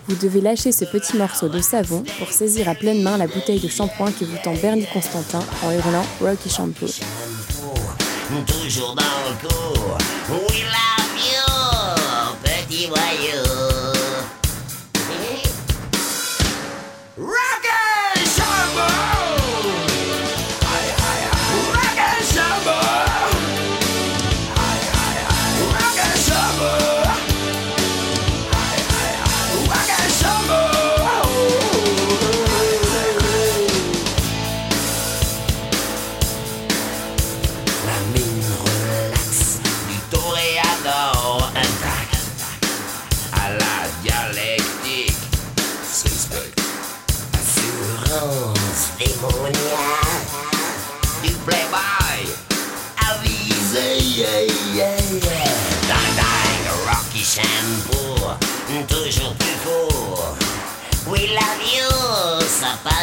vous 0.08 0.16
devez 0.16 0.42
lâcher 0.42 0.72
ce 0.72 0.86
petit 0.86 1.18
morceau 1.18 1.50
de 1.50 1.60
savon 1.60 2.04
pour 2.20 2.32
saisir 2.32 2.70
à 2.70 2.76
pleine 2.76 3.02
main 3.02 3.18
la 3.18 3.28
bouteille 3.28 3.60
de 3.60 3.68
shampoing 3.68 4.12
que 4.12 4.26
vous 4.26 4.38
tend 4.44 4.54
Bernie 4.56 4.88
Constantin 4.92 5.44
en 5.64 5.72
hurlant 5.72 6.06
Rocky 6.22 6.50
Shampoo. 6.50 6.88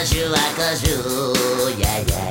Jour 0.05 0.35
à 0.35 0.75
jour. 0.75 1.73
Yeah, 1.79 2.05
yeah. 2.07 2.31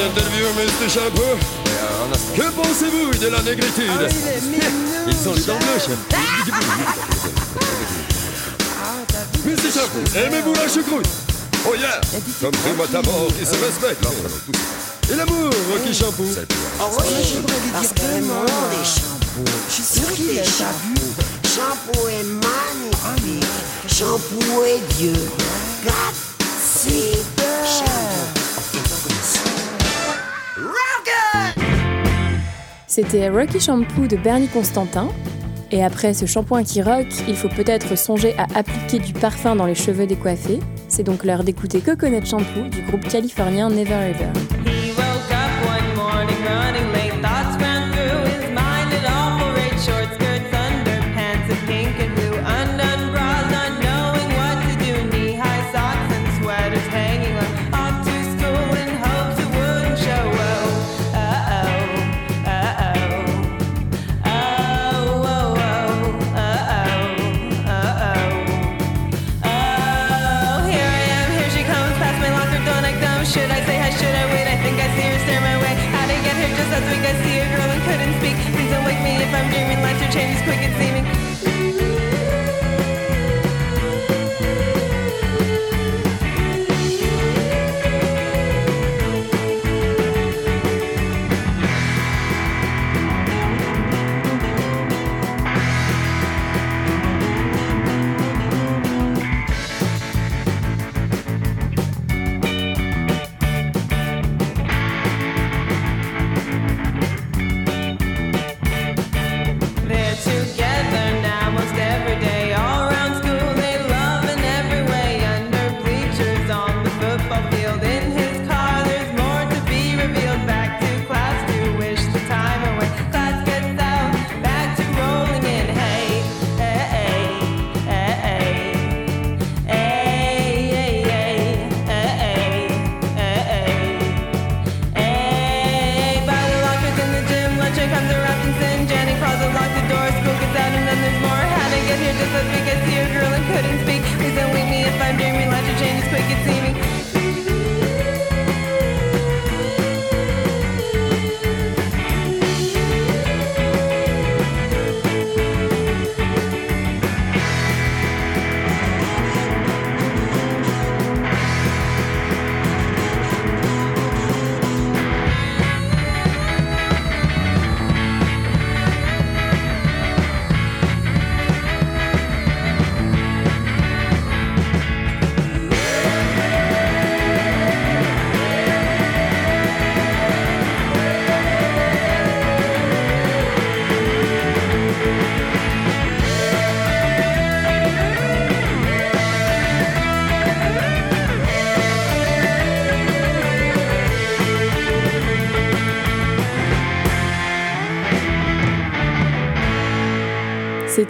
Interview, 0.00 0.46
Mr. 0.54 0.88
Shampoo. 0.88 1.38
Que 2.34 2.50
pensez-vous 2.50 3.10
de 3.18 3.28
la 3.28 3.42
négritude? 3.42 4.08
Ils 5.06 5.14
sont 5.14 5.34
les 5.34 5.42
dents 5.42 5.58
blanches. 5.58 5.98
Mr. 9.44 9.72
Shampoo, 9.72 10.18
aimez-vous 10.18 10.54
la 10.54 10.68
choucroute? 10.68 11.08
Oh 11.66 11.74
yeah 11.74 12.00
Comme 12.40 12.52
tout 12.52 13.10
mort 13.10 13.28
qui 13.38 13.46
se 13.46 13.54
respecte. 13.64 14.04
Et 15.10 15.16
l'amour, 15.16 15.50
Rocky 15.72 15.94
Shampoo 15.94 16.24
Oh 16.80 16.84
oui, 16.98 17.04
parce 17.72 17.88
que 17.88 18.00
le 18.00 18.24
monde 18.26 18.46
est 18.72 18.84
shampoo. 18.84 19.50
Je 19.68 19.74
suis 19.74 19.82
sûr 19.82 20.12
qu'il 20.14 20.38
est 20.38 20.44
shampoo. 20.44 21.00
Shampoo 21.44 22.08
est 22.08 22.24
magnifique. 22.24 23.44
Shampoo 23.88 24.64
est 24.64 24.94
Dieu. 24.96 25.14
God, 25.84 26.14
c'est 26.62 27.30
C'était 32.90 33.28
Rocky 33.28 33.60
Shampoo 33.60 34.08
de 34.08 34.16
Bernie 34.16 34.48
Constantin. 34.48 35.08
Et 35.72 35.84
après 35.84 36.14
ce 36.14 36.26
shampoing 36.26 36.64
qui 36.64 36.82
rock, 36.82 37.06
il 37.28 37.36
faut 37.36 37.48
peut-être 37.48 37.96
songer 37.96 38.34
à 38.36 38.46
appliquer 38.58 38.98
du 38.98 39.12
parfum 39.12 39.54
dans 39.54 39.66
les 39.66 39.74
cheveux 39.74 40.06
décoiffés. 40.06 40.58
C'est 40.88 41.04
donc 41.04 41.24
l'heure 41.24 41.44
d'écouter 41.44 41.80
Coconut 41.80 42.26
Shampoo 42.26 42.68
du 42.70 42.82
groupe 42.82 43.06
californien 43.08 43.70
Never 43.70 44.10
Ever. 44.10 44.30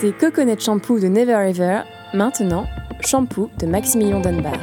C'était 0.01 0.17
Coconut 0.17 0.59
Shampoo 0.59 0.99
de 0.99 1.09
Never 1.09 1.51
Ever. 1.51 1.83
Maintenant, 2.15 2.65
Shampoo 3.05 3.51
de 3.59 3.67
Maximilian 3.67 4.21
Dunbar. 4.21 4.59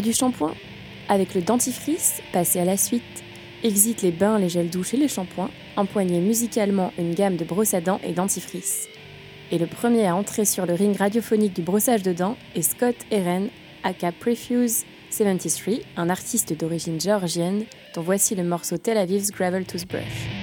Du 0.00 0.14
shampoing 0.14 0.54
Avec 1.10 1.34
le 1.34 1.42
dentifrice, 1.42 2.22
passez 2.32 2.58
à 2.58 2.64
la 2.64 2.78
suite. 2.78 3.02
Exit 3.62 4.00
les 4.00 4.10
bains, 4.10 4.38
les 4.38 4.48
gels 4.48 4.70
douches 4.70 4.94
et 4.94 4.96
les 4.96 5.08
shampoings. 5.08 5.50
Empoignez 5.76 6.20
musicalement 6.20 6.92
une 6.98 7.14
gamme 7.14 7.36
de 7.36 7.44
brosses 7.44 7.74
à 7.74 7.82
dents 7.82 8.00
et 8.02 8.12
dentifrice. 8.12 8.88
Et 9.50 9.58
le 9.58 9.66
premier 9.66 10.06
à 10.06 10.16
entrer 10.16 10.46
sur 10.46 10.64
le 10.64 10.72
ring 10.72 10.96
radiophonique 10.96 11.54
du 11.54 11.62
brossage 11.62 12.02
de 12.02 12.12
dents 12.14 12.36
est 12.54 12.62
Scott 12.62 12.96
Eren, 13.10 13.50
aka 13.82 14.12
Prefuse 14.12 14.84
73, 15.10 15.80
un 15.98 16.08
artiste 16.08 16.58
d'origine 16.58 16.98
géorgienne 16.98 17.64
dont 17.94 18.02
voici 18.02 18.34
le 18.34 18.44
morceau 18.44 18.78
Tel 18.78 18.96
Aviv's 18.96 19.30
Gravel 19.30 19.66
Toothbrush. 19.66 20.41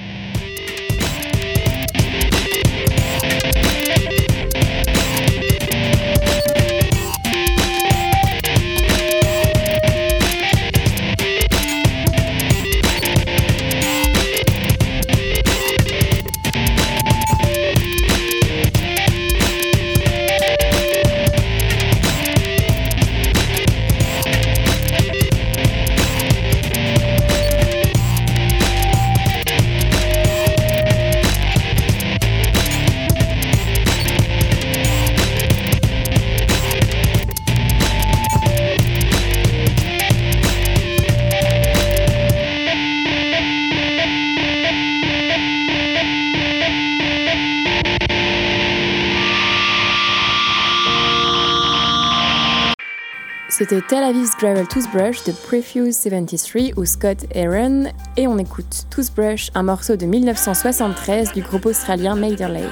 C'était 53.59 53.81
Tel 53.81 54.05
Aviv's 54.05 54.37
Gravel 54.37 54.65
Toothbrush 54.69 55.25
de 55.25 55.33
Prefuse 55.33 55.97
73 55.97 56.71
ou 56.77 56.85
Scott 56.85 57.25
Aaron 57.35 57.91
et 58.15 58.25
on 58.25 58.37
écoute 58.37 58.85
Toothbrush, 58.89 59.49
un 59.53 59.63
morceau 59.63 59.97
de 59.97 60.05
1973 60.05 61.33
du 61.33 61.41
groupe 61.41 61.65
australien 61.65 62.15
Mader 62.15 62.47
Lake. 62.47 62.69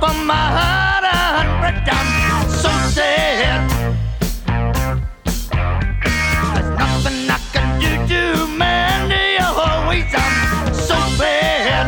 For 0.00 0.12
my 0.24 0.46
heart 0.58 1.04
a 1.04 1.16
hundred 1.38 1.76
times. 1.86 2.52
So 2.62 2.70
sad. 2.94 3.60
There's 6.54 6.70
nothing 6.78 7.30
I 7.30 7.38
can 7.52 7.68
do 7.80 7.92
to 8.12 8.46
mend 8.46 9.12
your 9.38 9.52
always 9.66 10.04
I'm 10.14 10.74
so 10.74 10.98
bad. 11.18 11.86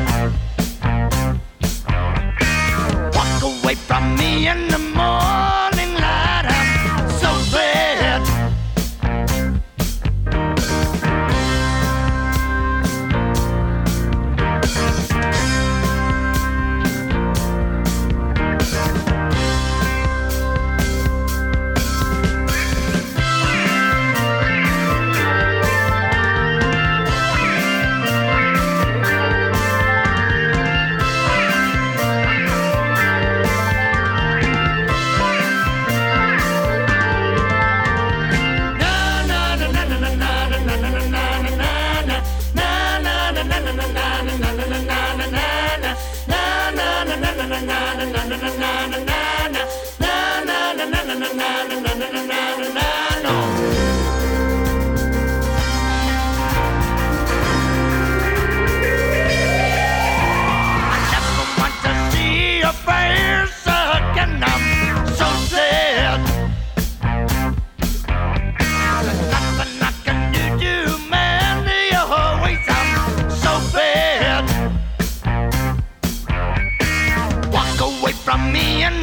Walk 3.14 3.42
away 3.42 3.74
from 3.74 4.16
me 4.16 4.48
in 4.48 4.67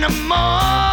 the. 0.09 0.84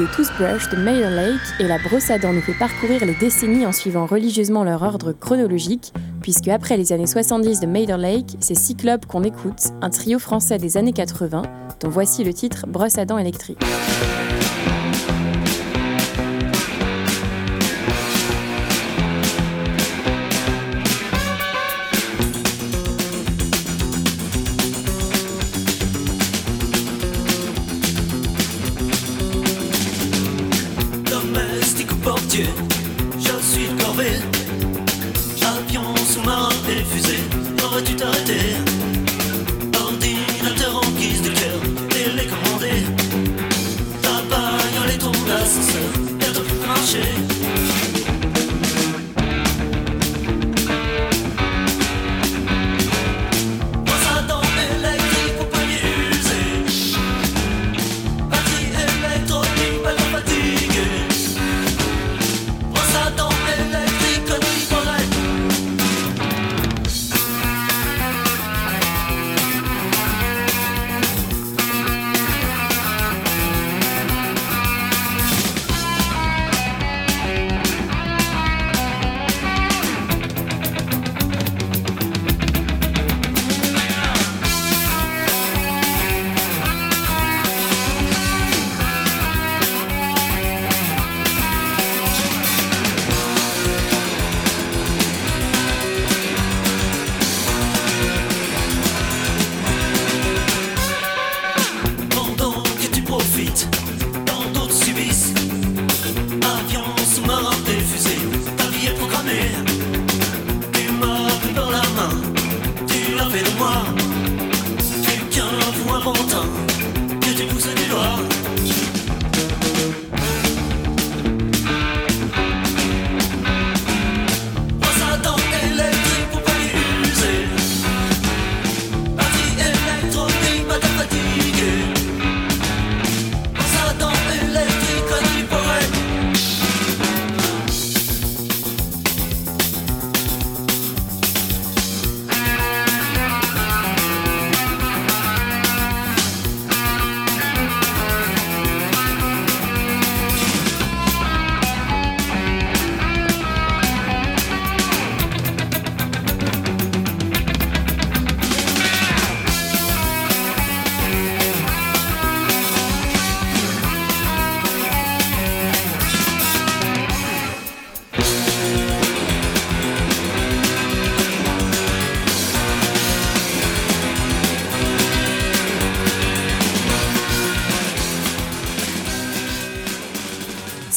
D'écouter 0.00 0.22
Toothbrush 0.22 0.68
de 0.70 0.76
Mayor 0.76 1.10
Lake 1.10 1.40
et 1.58 1.64
la 1.66 1.78
brosse 1.78 2.10
à 2.10 2.18
dents 2.18 2.32
nous 2.32 2.40
fait 2.40 2.54
parcourir 2.58 3.04
les 3.04 3.14
décennies 3.14 3.66
en 3.66 3.72
suivant 3.72 4.06
religieusement 4.06 4.64
leur 4.64 4.82
ordre 4.82 5.12
chronologique, 5.12 5.92
puisque 6.22 6.48
après 6.48 6.76
les 6.76 6.92
années 6.92 7.06
70 7.06 7.60
de 7.60 7.66
Mayor 7.66 7.98
Lake, 7.98 8.36
c'est 8.40 8.54
Cyclope 8.54 9.06
qu'on 9.06 9.24
écoute, 9.24 9.60
un 9.82 9.90
trio 9.90 10.18
français 10.18 10.58
des 10.58 10.76
années 10.76 10.92
80, 10.92 11.42
dont 11.80 11.88
voici 11.88 12.24
le 12.24 12.32
titre 12.32 12.66
Brosse 12.66 12.98
à 12.98 13.04
dents 13.04 13.18
électrique. 13.18 13.58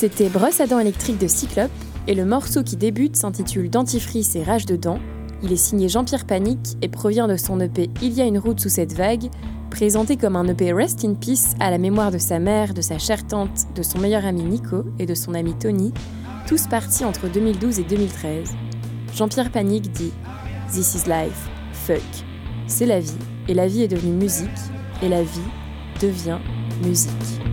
C'était 0.03 0.27
Brosse 0.27 0.59
à 0.59 0.67
dents 0.67 0.79
électrique 0.79 1.17
de 1.17 1.29
Cyclope, 1.29 1.71
et 2.07 2.13
le 2.13 2.25
morceau 2.25 2.61
qui 2.61 2.75
débute 2.75 3.15
s'intitule 3.15 3.69
Dentifrice 3.69 4.35
et 4.35 4.43
rage 4.43 4.65
de 4.65 4.75
dents. 4.75 4.99
Il 5.41 5.53
est 5.53 5.55
signé 5.55 5.87
Jean-Pierre 5.87 6.25
Panique 6.25 6.75
et 6.81 6.89
provient 6.89 7.25
de 7.25 7.37
son 7.37 7.61
EP 7.61 7.89
Il 8.01 8.11
y 8.11 8.19
a 8.19 8.25
une 8.25 8.37
route 8.37 8.59
sous 8.59 8.67
cette 8.67 8.91
vague, 8.91 9.29
présenté 9.71 10.17
comme 10.17 10.35
un 10.35 10.45
EP 10.49 10.73
Rest 10.73 11.05
in 11.05 11.13
Peace 11.13 11.55
à 11.61 11.71
la 11.71 11.77
mémoire 11.77 12.11
de 12.11 12.17
sa 12.17 12.39
mère, 12.39 12.73
de 12.73 12.81
sa 12.81 12.99
chère 12.99 13.25
tante, 13.25 13.73
de 13.75 13.81
son 13.81 13.97
meilleur 13.97 14.25
ami 14.25 14.43
Nico 14.43 14.83
et 14.99 15.05
de 15.05 15.15
son 15.15 15.33
ami 15.33 15.53
Tony, 15.57 15.93
tous 16.47 16.67
partis 16.67 17.05
entre 17.05 17.29
2012 17.29 17.79
et 17.79 17.83
2013. 17.83 18.51
Jean-Pierre 19.15 19.53
Panique 19.53 19.89
dit 19.93 20.11
This 20.69 20.95
is 20.95 21.09
life, 21.09 21.47
fuck. 21.71 22.03
C'est 22.67 22.87
la 22.87 22.99
vie, 22.99 23.13
et 23.47 23.53
la 23.53 23.67
vie 23.67 23.83
est 23.83 23.87
devenue 23.87 24.17
musique, 24.17 24.49
et 25.01 25.07
la 25.07 25.23
vie 25.23 25.39
devient 26.01 26.39
musique. 26.83 27.52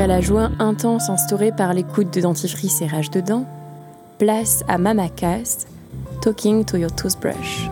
Après 0.00 0.08
la 0.08 0.22
joie 0.22 0.50
intense 0.58 1.10
instaurée 1.10 1.52
par 1.52 1.74
l'écoute 1.74 2.10
de 2.14 2.22
dentifrice 2.22 2.80
et 2.80 2.86
rage 2.86 3.10
de 3.10 3.20
dents, 3.20 3.44
place 4.16 4.64
à 4.66 4.78
Mama 4.78 5.10
Cass, 5.10 5.66
Talking 6.22 6.64
to 6.64 6.78
Your 6.78 6.90
Toothbrush. 6.90 7.68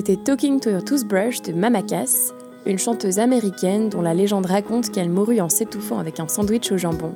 C'était 0.00 0.16
Talking 0.16 0.60
to 0.60 0.70
Your 0.70 0.82
Toothbrush 0.82 1.42
de 1.42 1.52
Mama 1.52 1.82
Cass, 1.82 2.32
une 2.64 2.78
chanteuse 2.78 3.18
américaine 3.18 3.90
dont 3.90 4.00
la 4.00 4.14
légende 4.14 4.46
raconte 4.46 4.90
qu'elle 4.90 5.10
mourut 5.10 5.42
en 5.42 5.50
s'étouffant 5.50 5.98
avec 5.98 6.20
un 6.20 6.26
sandwich 6.26 6.72
au 6.72 6.78
jambon. 6.78 7.14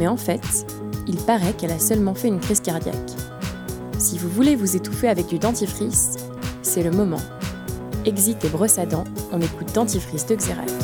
Mais 0.00 0.08
en 0.08 0.16
fait, 0.16 0.66
il 1.06 1.14
paraît 1.14 1.52
qu'elle 1.52 1.70
a 1.70 1.78
seulement 1.78 2.14
fait 2.14 2.26
une 2.26 2.40
crise 2.40 2.58
cardiaque. 2.58 2.96
Si 3.98 4.18
vous 4.18 4.28
voulez 4.28 4.56
vous 4.56 4.74
étouffer 4.74 5.06
avec 5.06 5.26
du 5.26 5.38
dentifrice, 5.38 6.16
c'est 6.62 6.82
le 6.82 6.90
moment. 6.90 7.22
Exit 8.04 8.44
et 8.44 8.48
brosse 8.48 8.80
à 8.80 8.86
dents, 8.86 9.04
on 9.30 9.40
écoute 9.40 9.72
Dentifrice 9.72 10.26
de 10.26 10.34
Xerac. 10.34 10.81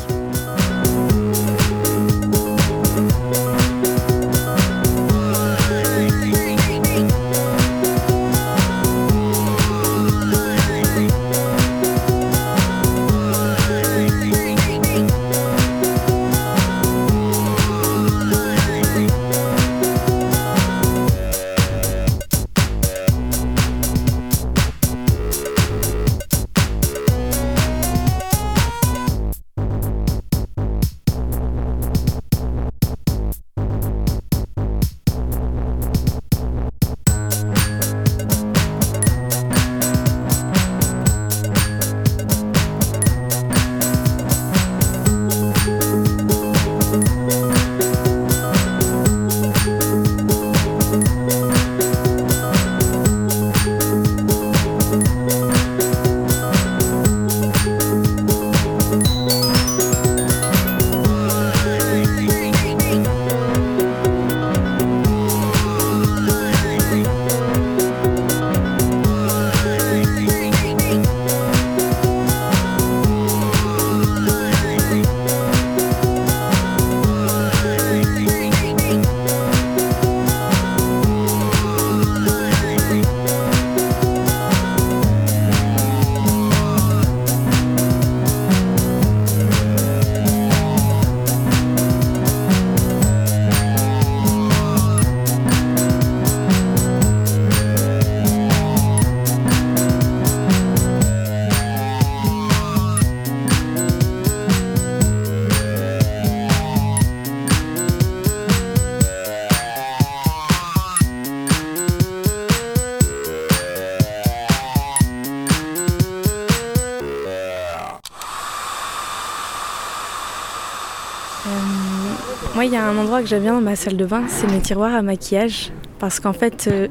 Endroit 122.99 123.21
que 123.21 123.27
j'aime 123.27 123.43
bien 123.43 123.53
dans 123.53 123.61
ma 123.61 123.77
salle 123.77 123.95
de 123.95 124.05
bain, 124.05 124.25
c'est 124.27 124.47
mes 124.47 124.59
tiroirs 124.59 124.93
à 124.93 125.01
maquillage. 125.01 125.71
Parce 125.99 126.19
qu'en 126.19 126.33
fait, 126.33 126.67
euh, 126.67 126.87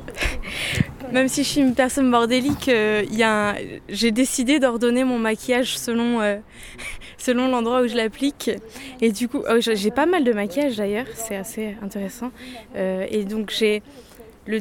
même 1.12 1.28
si 1.28 1.44
je 1.44 1.48
suis 1.48 1.61
une 1.61 1.74
personne 1.74 2.11
bordélique, 2.11 2.68
euh, 2.68 3.02
j'ai 3.88 4.11
décidé 4.11 4.59
d'ordonner 4.59 5.04
mon 5.04 5.18
maquillage 5.18 5.78
selon, 5.78 6.20
euh, 6.20 6.38
selon 7.18 7.48
l'endroit 7.48 7.82
où 7.82 7.88
je 7.88 7.94
l'applique. 7.94 8.50
Et 9.02 9.12
du 9.12 9.28
coup, 9.28 9.42
oh, 9.48 9.61
j'ai 9.61 9.76
j'ai 9.76 9.90
pas 9.90 10.06
mal 10.06 10.24
de 10.24 10.32
maquillage 10.32 10.76
d'ailleurs, 10.76 11.06
c'est 11.14 11.36
assez 11.36 11.76
intéressant. 11.82 12.30
Euh, 12.76 13.06
et 13.11 13.24
donc, 13.24 13.50
j'ai 13.50 13.82
le 14.46 14.61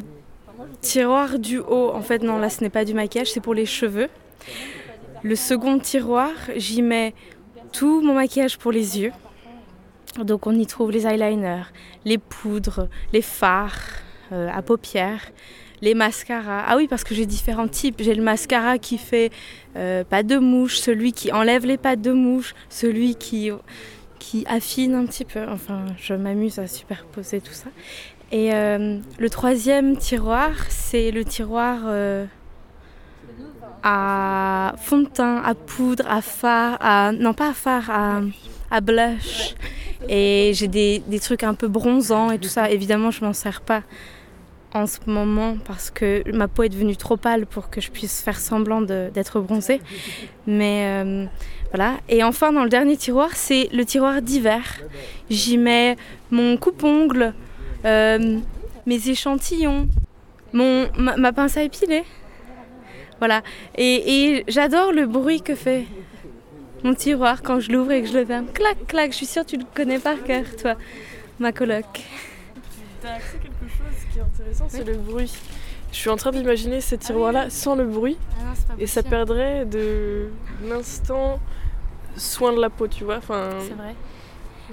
tiroir 0.81 1.39
du 1.39 1.59
haut. 1.59 1.91
En 1.93 2.01
fait, 2.01 2.23
non, 2.23 2.39
là, 2.39 2.49
ce 2.49 2.61
n'est 2.61 2.69
pas 2.69 2.83
du 2.83 2.93
maquillage, 2.93 3.31
c'est 3.31 3.41
pour 3.41 3.53
les 3.53 3.65
cheveux. 3.65 4.09
Le 5.23 5.35
second 5.35 5.79
tiroir, 5.79 6.31
j'y 6.57 6.81
mets 6.81 7.13
tout 7.71 8.01
mon 8.01 8.15
maquillage 8.15 8.57
pour 8.57 8.71
les 8.73 8.99
yeux. 8.99 9.11
Donc 10.26 10.47
on 10.47 10.53
y 10.53 10.65
trouve 10.65 10.91
les 10.91 11.05
eyeliners, 11.05 11.72
les 12.05 12.18
poudres, 12.18 12.88
les 13.13 13.22
fards 13.22 13.80
euh, 14.32 14.49
à 14.53 14.61
paupières, 14.61 15.32
les 15.82 15.93
mascaras. 15.93 16.63
Ah 16.68 16.76
oui, 16.78 16.88
parce 16.88 17.03
que 17.03 17.13
j'ai 17.13 17.26
différents 17.26 17.68
types. 17.68 18.01
J'ai 18.01 18.15
le 18.15 18.24
mascara 18.24 18.78
qui 18.78 18.97
fait 18.97 19.32
euh, 19.76 20.03
pas 20.03 20.24
de 20.24 20.38
mouche, 20.38 20.78
celui 20.78 21.13
qui 21.13 21.32
enlève 21.32 21.65
les 21.65 21.78
pattes 21.78 22.01
de 22.01 22.11
mouche, 22.11 22.55
celui 22.70 23.15
qui, 23.15 23.51
qui 24.20 24.45
affine 24.47 24.95
un 24.95 25.05
petit 25.05 25.26
peu. 25.26 25.43
Enfin, 25.49 25.86
je 25.97 26.13
m'amuse 26.13 26.59
à 26.59 26.68
superposer 26.68 27.41
tout 27.41 27.53
ça. 27.53 27.70
Et 28.32 28.53
euh, 28.53 28.99
le 29.18 29.30
troisième 29.30 29.97
tiroir, 29.97 30.51
c'est 30.70 31.11
le 31.11 31.24
tiroir 31.24 31.80
à 33.84 34.76
fond 34.78 34.99
de 34.99 35.07
teint, 35.07 35.41
à 35.43 35.55
poudre, 35.55 36.03
à 36.09 36.22
fard, 36.22 36.78
à... 36.82 37.11
non 37.11 37.34
pas 37.34 37.49
à 37.49 37.53
fard, 37.53 37.89
à, 37.89 38.22
à 38.72 38.82
blush. 38.82 39.55
Et 40.09 40.51
j'ai 40.53 40.68
des, 40.68 41.01
des 41.07 41.20
trucs 41.20 41.43
un 41.43 41.53
peu 41.53 41.68
bronzants 41.68 42.32
et 42.32 42.39
tout 42.39 42.49
ça. 42.49 42.70
Évidemment, 42.70 43.11
je 43.11 43.24
m'en 43.24 43.34
sers 43.34 43.61
pas 43.61 43.84
en 44.74 44.86
ce 44.86 44.99
moment 45.07 45.57
parce 45.65 45.89
que 45.89 46.24
ma 46.32 46.47
peau 46.47 46.63
est 46.63 46.70
devenue 46.70 46.95
trop 46.95 47.18
pâle 47.18 47.45
pour 47.45 47.70
que 47.70 47.82
je 47.82 47.89
puisse 47.89 48.22
faire 48.22 48.39
semblant 48.39 48.82
d'être 48.82 49.39
bronzée. 49.39 49.82
Mais 50.45 51.03
euh, 51.03 51.26
voilà. 51.74 51.95
Et 52.09 52.24
enfin, 52.24 52.51
dans 52.51 52.63
le 52.63 52.70
dernier 52.70 52.97
tiroir, 52.97 53.32
c'est 53.34 53.70
le 53.74 53.86
tiroir 53.86 54.22
d'hiver. 54.22 54.63
J'y 55.30 55.57
mets 55.57 55.95
mon 56.32 56.57
coupe-ongle, 56.57 57.34
euh, 57.86 58.39
mes 58.86 59.09
échantillons, 59.09 59.88
mon, 60.53 60.88
ma, 60.97 61.34
pince 61.34 61.57
à 61.57 61.63
épiler. 61.63 62.03
Voilà. 63.20 63.41
Et 63.78 64.43
j'adore 64.47 64.91
le 64.91 65.07
bruit 65.07 65.41
que 65.41 65.55
fait 65.55 65.86
mon 66.84 66.93
tiroir 66.93 67.41
quand 67.41 67.59
je 67.59 67.71
l'ouvre 67.71 67.91
et 67.91 68.01
que 68.01 68.07
je 68.07 68.17
le 68.17 68.25
ferme. 68.25 68.47
Clac, 68.53 68.78
clac. 68.88 69.11
Je 69.11 69.17
suis 69.17 69.25
sûre 69.25 69.43
que 69.43 69.49
tu 69.49 69.57
le 69.57 69.65
connais 69.73 69.99
par 69.99 70.21
cœur, 70.23 70.43
toi, 70.61 70.75
ma 71.39 71.51
coloc. 71.51 71.86
T'as 73.01 73.13
accès 73.13 73.38
à 73.38 73.39
quelque 73.39 73.67
chose 73.67 74.11
qui 74.11 74.19
est 74.19 74.21
intéressant, 74.21 74.65
c'est 74.69 74.84
le 74.84 74.97
bruit. 74.97 75.32
Je 75.91 75.97
suis 75.97 76.09
en 76.09 76.17
train 76.17 76.32
d'imaginer 76.32 76.82
ces 76.82 76.97
tiroirs-là 76.97 77.49
sans 77.49 77.75
le 77.75 77.86
bruit 77.86 78.17
et 78.78 78.88
ça 78.88 79.03
perdrait 79.03 79.65
de 79.65 80.30
l'instant 80.67 81.39
soin 82.17 82.53
de 82.53 82.59
la 82.59 82.69
peau, 82.69 82.88
tu 82.88 83.03
vois. 83.03 83.17
Enfin, 83.17 83.49
C'est 83.61 83.73
vrai. 83.73 83.95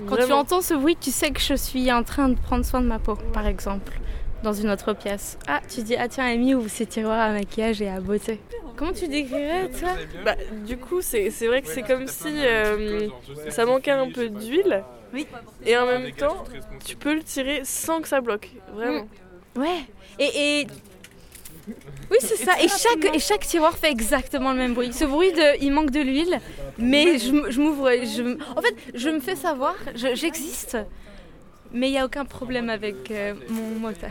Quand 0.07 0.16
tu 0.26 0.32
entends 0.32 0.61
ce 0.61 0.74
bruit, 0.74 0.96
tu 1.00 1.11
sais 1.12 1.30
que 1.30 1.40
je 1.40 1.55
suis 1.55 1.92
en 1.92 2.02
train 2.02 2.28
de 2.28 2.34
prendre 2.34 2.64
soin 2.64 2.80
de 2.80 2.86
ma 2.86 2.98
peau, 2.98 3.14
par 3.32 3.46
exemple, 3.46 4.00
dans 4.45 4.53
une 4.53 4.70
autre 4.70 4.92
pièce. 4.92 5.36
Ah, 5.49 5.61
tu 5.68 5.82
dis, 5.82 5.97
ah 5.97 6.07
tiens, 6.07 6.26
Amy 6.26 6.55
ouvre 6.55 6.68
ses 6.68 6.86
tiroirs 6.86 7.18
à 7.20 7.32
maquillage 7.32 7.82
et 7.82 7.88
à 7.88 7.99
beauté. 8.01 8.38
Comment 8.76 8.92
tu 8.92 9.09
décrirais, 9.09 9.68
toi 9.70 9.90
Bah, 10.24 10.36
du 10.66 10.76
coup, 10.76 11.01
c'est 11.03 11.28
vrai 11.47 11.62
que 11.62 11.68
c'est 11.68 11.82
comme 11.82 12.07
si 12.07 12.28
euh, 12.28 13.09
ça 13.49 13.64
manquait 13.66 13.90
un 13.90 14.11
peu 14.11 14.28
d'huile. 14.28 14.84
Oui. 15.12 15.26
Et 15.64 15.76
en 15.76 15.86
même 15.86 16.11
temps, 16.12 16.45
tu 16.84 16.97
peux 16.97 17.14
le 17.14 17.22
tirer 17.22 17.61
sans 17.64 18.01
que 18.01 18.09
ça 18.09 18.20
bloque. 18.20 18.51
Vraiment. 18.74 19.07
Ouais. 19.57 19.84
Et, 20.18 20.61
et- 20.62 20.66
oui, 22.11 22.16
c'est 22.20 22.36
ça. 22.36 22.53
Et 22.62 22.68
chaque, 22.68 23.14
et 23.14 23.18
chaque 23.20 23.47
tiroir 23.47 23.76
fait 23.78 23.90
exactement 23.90 24.53
le 24.53 24.59
même 24.59 24.74
bruit. 24.74 24.92
Ce 24.92 25.05
bruit 25.05 25.32
de, 25.32 25.62
il 25.62 25.72
manque 25.72 25.90
de 25.90 26.01
l'huile, 26.01 26.40
mais 26.78 27.18
je, 27.18 27.51
je 27.51 27.61
m'ouvre. 27.61 27.90
je 27.92 28.22
En 28.57 28.61
fait, 28.61 28.74
je 28.95 29.09
me 29.09 29.20
fais 29.20 29.36
savoir, 29.36 29.74
je- 29.95 30.14
j'existe, 30.14 30.76
mais 31.74 31.88
il 31.88 31.92
n'y 31.92 31.98
a 31.98 32.06
aucun 32.06 32.24
problème 32.24 32.70
avec 32.70 33.10
euh, 33.10 33.34
mon 33.50 33.78
moteur. 33.78 34.10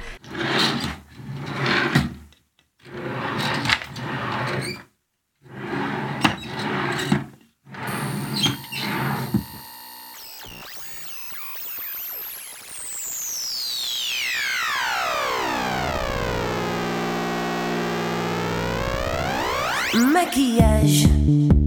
Maquillage. 19.95 21.07
Maquillage. 21.07 21.62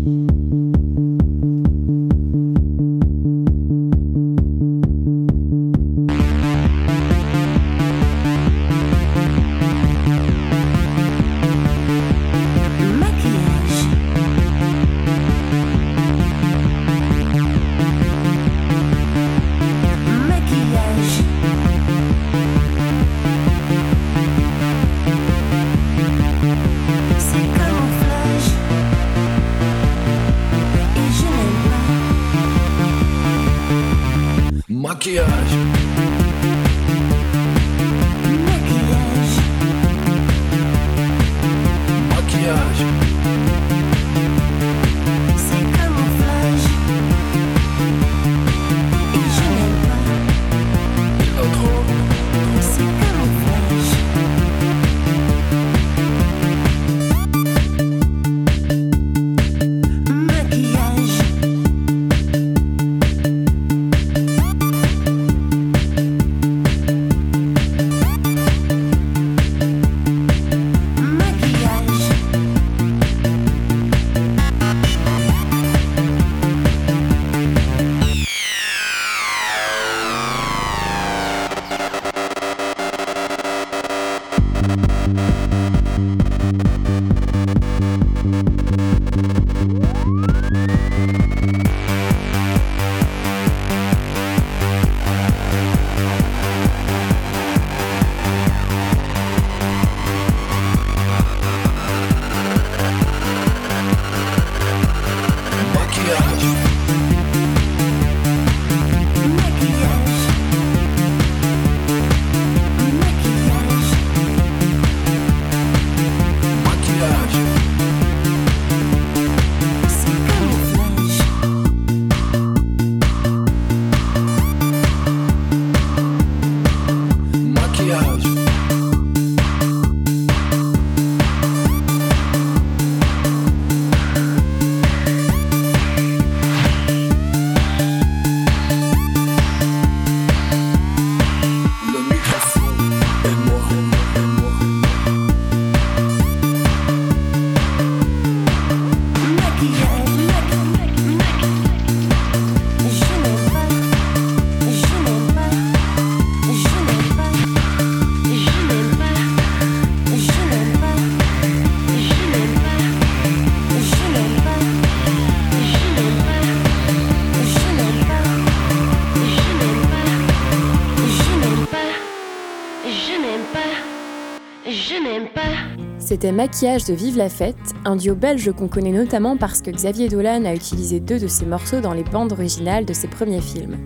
Maquillage 176.36 176.84
de 176.84 176.92
Vive 176.92 177.16
la 177.16 177.30
Fête, 177.30 177.56
un 177.86 177.96
duo 177.96 178.14
belge 178.14 178.52
qu'on 178.52 178.68
connaît 178.68 178.92
notamment 178.92 179.38
parce 179.38 179.62
que 179.62 179.70
Xavier 179.70 180.10
Dolan 180.10 180.44
a 180.44 180.54
utilisé 180.54 181.00
deux 181.00 181.18
de 181.18 181.28
ses 181.28 181.46
morceaux 181.46 181.80
dans 181.80 181.94
les 181.94 182.04
bandes 182.04 182.32
originales 182.32 182.84
de 182.84 182.92
ses 182.92 183.08
premiers 183.08 183.40
films. 183.40 183.78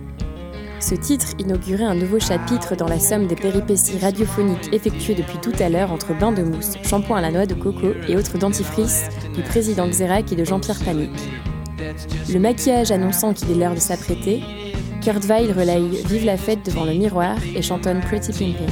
Ce 0.81 0.93
titre 0.93 1.27
inaugurait 1.39 1.85
un 1.85 1.95
nouveau 1.95 2.19
chapitre 2.19 2.75
dans 2.75 2.89
la 2.89 2.99
somme 2.99 3.25
des 3.27 3.37
péripéties 3.37 3.99
radiophoniques 3.99 4.67
effectuées 4.73 5.15
depuis 5.15 5.37
tout 5.37 5.53
à 5.63 5.69
l'heure 5.69 5.93
entre 5.93 6.13
bains 6.13 6.33
de 6.33 6.43
mousse, 6.43 6.73
shampoing 6.83 7.19
à 7.19 7.21
la 7.21 7.31
noix 7.31 7.45
de 7.45 7.53
coco 7.53 7.93
et 8.09 8.17
autres 8.17 8.37
dentifrices 8.37 9.05
du 9.33 9.43
président 9.43 9.87
Xerac 9.87 10.33
et 10.33 10.35
de 10.35 10.43
Jean-Pierre 10.43 10.83
Panic. 10.83 11.11
Le 12.29 12.39
maquillage 12.39 12.91
annonçant 12.91 13.33
qu'il 13.33 13.49
est 13.49 13.55
l'heure 13.55 13.75
de 13.75 13.79
s'apprêter, 13.79 14.43
Kurt 15.03 15.25
Weill 15.27 15.51
relaye 15.51 16.03
Vive 16.05 16.25
la 16.25 16.37
fête 16.37 16.65
devant 16.65 16.85
le 16.85 16.93
miroir 16.93 17.35
et 17.55 17.61
chantonne 17.61 18.01
Pretty 18.01 18.31
Pimpin'. 18.31 18.65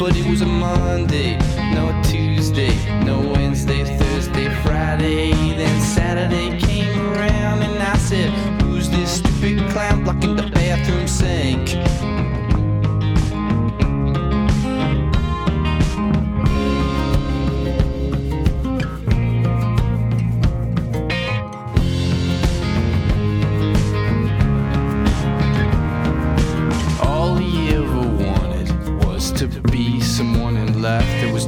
but 0.00 0.16
it 0.16 0.26
was 0.26 0.40
a 0.40 0.46
Monday, 0.46 1.36
no 1.74 1.92
Tuesday, 2.02 2.74
no 3.04 3.20
Wednesday, 3.20 3.84
Thursday, 3.98 4.48
Friday. 4.62 5.32
Then 5.56 5.80
Saturday 5.82 6.58
came 6.58 6.98
around 7.12 7.62
and 7.62 7.82
I 7.82 7.96
said, 7.98 8.30
Who's 8.62 8.88
this 8.88 9.18
stupid 9.18 9.58
clown 9.70 10.04
blocking 10.04 10.36
the 10.36 10.50
bathroom 10.54 11.06
sink? 11.06 11.68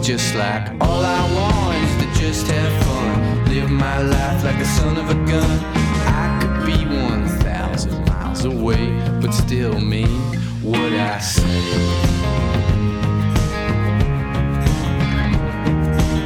Just 0.03 0.35
like 0.35 0.69
all 0.81 1.05
I 1.05 1.33
want 1.33 1.77
is 1.85 1.97
to 2.03 2.21
just 2.21 2.49
have 2.49 2.85
fun. 2.85 3.45
Live 3.45 3.71
my 3.71 4.03
life 4.03 4.43
like 4.43 4.57
a 4.57 4.65
son 4.65 4.97
of 4.97 5.09
a 5.09 5.15
gun. 5.31 5.59
I 6.07 6.41
could 6.43 6.67
be 6.67 6.85
1,000 6.85 8.05
miles 8.07 8.45
away, 8.45 8.91
but 9.21 9.33
still 9.33 9.79
mean 9.81 10.09
what 10.61 10.93
I 10.93 11.21
say. 11.21 11.43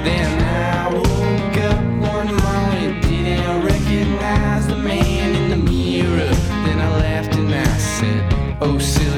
Then 0.04 0.42
I 0.42 0.94
woke 0.94 1.58
up 1.70 1.80
one 2.16 2.34
morning, 2.34 3.00
didn't 3.02 3.62
recognize 3.62 4.66
the 4.68 4.76
man 4.76 5.36
in 5.36 5.50
the 5.50 5.70
mirror. 5.70 6.34
Then 6.64 6.78
I 6.78 6.96
laughed 6.96 7.34
and 7.34 7.54
I 7.54 7.76
said, 7.76 8.56
Oh, 8.62 8.78
silly 8.78 9.15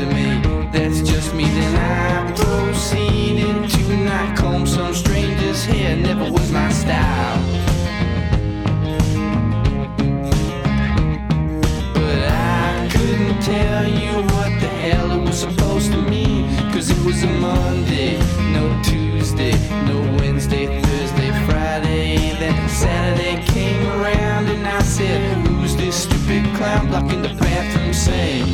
was 17.05 17.23
a 17.23 17.27
Monday, 17.27 18.19
no 18.53 18.81
Tuesday, 18.83 19.53
no 19.87 20.01
Wednesday, 20.19 20.81
Thursday, 20.83 21.31
Friday. 21.47 22.37
Then 22.39 22.69
Saturday 22.69 23.43
came 23.47 23.87
around 23.87 24.49
and 24.49 24.67
I 24.67 24.81
said, 24.83 25.21
Who's 25.47 25.77
this 25.77 26.05
stupid 26.05 26.45
clown 26.57 26.89
blocking 26.89 27.23
the 27.23 27.35
bathroom 27.35 27.93
sink? 27.93 28.47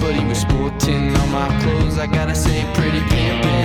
But 0.00 0.14
he 0.14 0.24
was 0.24 0.38
sporting 0.38 1.16
all 1.16 1.26
my 1.28 1.48
clothes, 1.62 1.98
I 1.98 2.06
gotta 2.06 2.34
say, 2.34 2.64
pretty 2.74 3.00
pimpin'. 3.00 3.57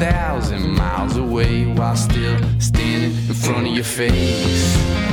Thousand 0.00 0.66
miles 0.76 1.18
away 1.18 1.66
while 1.66 1.94
still 1.94 2.38
standing 2.58 3.10
in 3.28 3.34
front 3.34 3.66
of 3.66 3.74
your 3.74 3.84
face. 3.84 5.09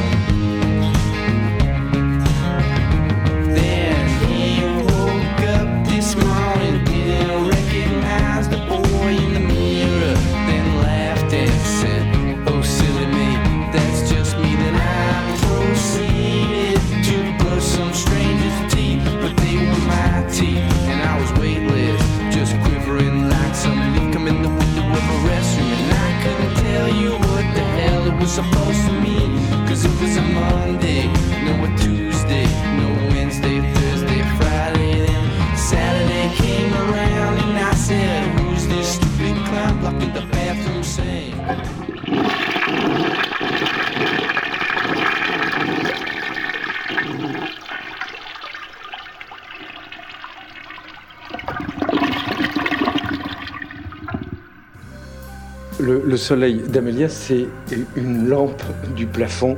Le 56.08 56.16
soleil 56.18 56.64
d'Amélia, 56.68 57.10
c'est 57.10 57.48
une 57.96 58.28
lampe 58.28 58.64
du 58.96 59.06
plafond 59.06 59.58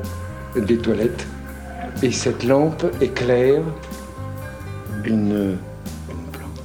des 0.56 0.78
toilettes. 0.78 1.28
Et 2.04 2.12
cette 2.12 2.44
lampe 2.44 2.86
éclaire 3.02 3.62
une, 5.06 5.58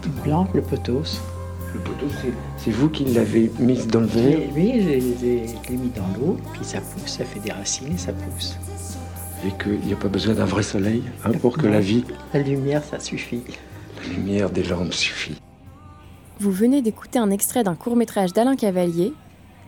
Une 0.05 0.13
plante, 0.23 0.51
le 0.55 0.61
potos. 0.63 1.21
Le 1.75 1.81
poteau, 1.81 2.07
c'est- 2.59 2.71
vous 2.71 2.89
qui 2.89 3.05
l'avez 3.07 3.51
mise 3.59 3.87
dans 3.89 4.01
le 4.01 4.07
verre 4.07 4.39
oui, 4.55 4.81
je 4.81 4.89
l'ai 4.89 5.01
je 5.49 5.71
l'ai 5.71 5.77
mis 5.77 5.91
dans 5.91 6.07
l'eau, 6.19 6.37
puis 6.53 6.65
ça 6.65 6.79
pousse, 6.81 7.17
ça 7.19 7.25
fait 7.25 7.41
des 7.41 7.51
racines 7.53 7.93
et 7.95 7.99
ça 7.99 8.13
pousse. 8.13 8.57
Et 9.47 9.51
qu'il 9.63 9.81
n'y 9.81 9.93
a 9.93 9.97
pas 9.97 10.09
besoin 10.09 10.35
d'un 10.35 10.45
vrai 10.47 10.63
soleil 10.63 11.03
hein, 11.25 11.33
pour 11.43 11.59
que 11.59 11.67
la 11.67 11.81
vie, 11.81 12.05
La 12.33 12.41
lumière, 12.41 12.83
ça 12.85 13.01
suffit. 13.01 13.43
la 14.03 14.15
lumière 14.15 14.51
des 14.51 14.63
lampes 14.63 14.95
suffit. 14.95 15.41
Vous 16.41 16.53
venez 16.53 16.81
d'écouter 16.81 17.19
un 17.19 17.31
extrait 17.31 17.65
d'un 17.65 17.75
court 17.75 17.97
métrage 17.97 18.33
d'Alain 18.33 18.57
Cavalier, 18.57 19.13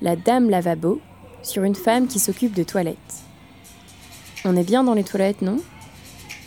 La 0.00 0.16
Dame 0.16 0.48
Lavabo, 0.48 1.00
sur 1.42 1.64
une 1.64 1.74
femme 1.74 2.06
qui 2.06 2.18
s'occupe 2.18 2.54
de 2.54 2.62
toilettes. 2.62 2.96
On 4.44 4.56
est 4.56 4.64
bien 4.64 4.84
dans 4.84 4.94
les 4.94 5.04
toilettes, 5.04 5.42
non? 5.42 5.60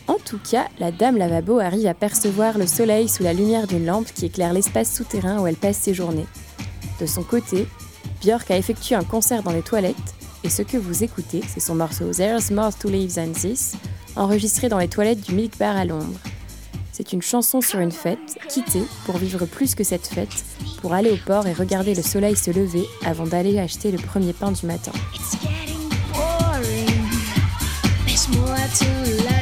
En 0.07 0.17
tout 0.23 0.39
cas, 0.39 0.67
la 0.79 0.91
Dame 0.91 1.17
Lavabo 1.17 1.59
arrive 1.59 1.87
à 1.87 1.93
percevoir 1.93 2.57
le 2.57 2.65
soleil 2.65 3.07
sous 3.07 3.23
la 3.23 3.33
lumière 3.33 3.67
d'une 3.67 3.85
lampe 3.85 4.11
qui 4.13 4.25
éclaire 4.25 4.53
l'espace 4.53 4.93
souterrain 4.93 5.39
où 5.39 5.47
elle 5.47 5.55
passe 5.55 5.77
ses 5.77 5.93
journées. 5.93 6.25
De 6.99 7.05
son 7.05 7.23
côté, 7.23 7.67
Björk 8.21 8.49
a 8.51 8.57
effectué 8.57 8.95
un 8.95 9.03
concert 9.03 9.43
dans 9.43 9.51
les 9.51 9.61
toilettes, 9.61 9.95
et 10.43 10.49
ce 10.49 10.61
que 10.61 10.77
vous 10.77 11.03
écoutez, 11.03 11.41
c'est 11.47 11.59
son 11.59 11.75
morceau 11.75 12.11
There's 12.11 12.49
More 12.51 12.75
to 12.75 12.89
Live 12.89 13.13
Than 13.13 13.31
This, 13.33 13.73
enregistré 14.15 14.67
dans 14.67 14.79
les 14.79 14.87
toilettes 14.87 15.21
du 15.21 15.33
Milk 15.33 15.57
Bar 15.57 15.77
à 15.77 15.85
Londres. 15.85 16.19
C'est 16.91 17.13
une 17.13 17.21
chanson 17.21 17.61
sur 17.61 17.79
une 17.79 17.91
fête, 17.91 18.37
quittée 18.49 18.83
pour 19.05 19.17
vivre 19.17 19.45
plus 19.45 19.75
que 19.75 19.83
cette 19.83 20.07
fête, 20.07 20.43
pour 20.81 20.93
aller 20.93 21.11
au 21.11 21.17
port 21.25 21.47
et 21.47 21.53
regarder 21.53 21.93
le 21.93 22.01
soleil 22.01 22.35
se 22.35 22.51
lever 22.51 22.85
avant 23.05 23.25
d'aller 23.25 23.59
acheter 23.59 23.91
le 23.91 23.97
premier 23.97 24.33
pain 24.33 24.51
du 24.51 24.65
matin. 24.65 24.91
Boring. 28.67 28.69
There's 28.75 29.07
more 29.07 29.15
to 29.15 29.23
life 29.25 29.38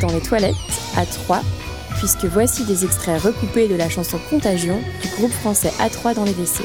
Dans 0.00 0.12
les 0.12 0.20
toilettes, 0.20 0.54
à 0.96 1.06
3, 1.06 1.40
puisque 1.96 2.26
voici 2.26 2.64
des 2.64 2.84
extraits 2.84 3.22
recoupés 3.22 3.66
de 3.66 3.76
la 3.76 3.88
chanson 3.88 4.18
Contagion 4.28 4.78
du 5.00 5.08
groupe 5.16 5.32
français 5.32 5.72
A3 5.80 6.14
dans 6.14 6.24
les 6.24 6.32
WC. 6.32 6.64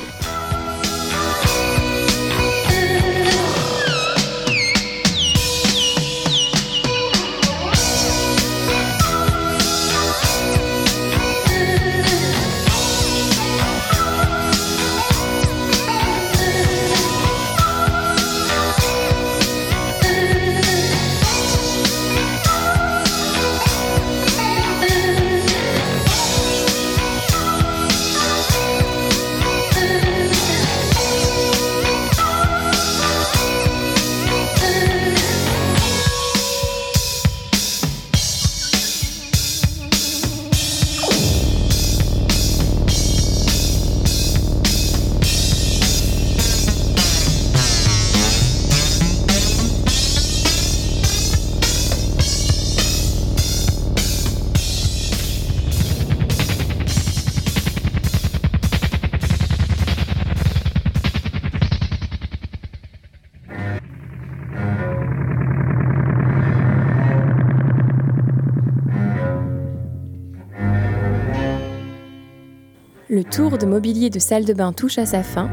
Tour 73.42 73.58
de 73.58 73.66
mobilier 73.66 74.12
de 74.12 74.20
salle 74.20 74.46
de 74.46 74.54
bain 74.54 74.72
touche 74.72 75.00
à 75.00 75.08
sa 75.08 75.24
fin. 75.24 75.50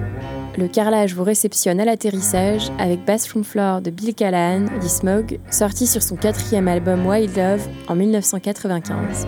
Le 0.59 0.69
carrelage 0.69 1.15
vous 1.15 1.25
réceptionne 1.25 1.81
à 1.81 1.87
l'atterrissage 1.87 2.71
avec 2.79 3.03
Bathroom 3.07 3.45
Floor 3.45 3.81
de 3.81 3.91
Bill 3.91 4.15
Callahan, 4.15 4.67
dit 4.79 4.91
Smog, 4.91 5.39
sorti 5.51 5.87
sur 5.87 6.03
son 6.03 6.17
quatrième 6.17 6.69
album 6.69 7.07
Wild 7.07 7.35
Love 7.35 7.67
en 7.89 7.95
1995. 7.95 9.27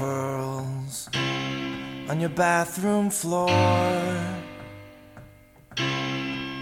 Pearls 0.00 1.10
on 2.08 2.18
your 2.20 2.30
bathroom 2.30 3.10
floor. 3.10 3.50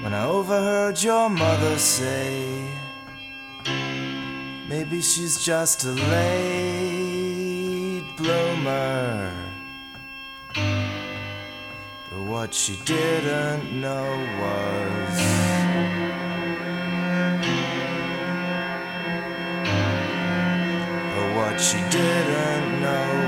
When 0.03 0.13
I 0.13 0.25
overheard 0.27 1.01
your 1.01 1.31
mother 1.31 1.79
say, 1.79 2.67
maybe 4.69 5.01
she's 5.01 5.45
just 5.45 5.85
a 5.85 5.93
late 6.15 8.05
bloomer. 8.17 9.33
But 12.11 12.23
what 12.33 12.53
she 12.53 12.77
didn't 12.85 13.81
know 13.81 14.09
was. 14.43 15.39
What 21.39 21.61
she 21.61 21.79
didn't 21.91 22.81
know 22.81 23.28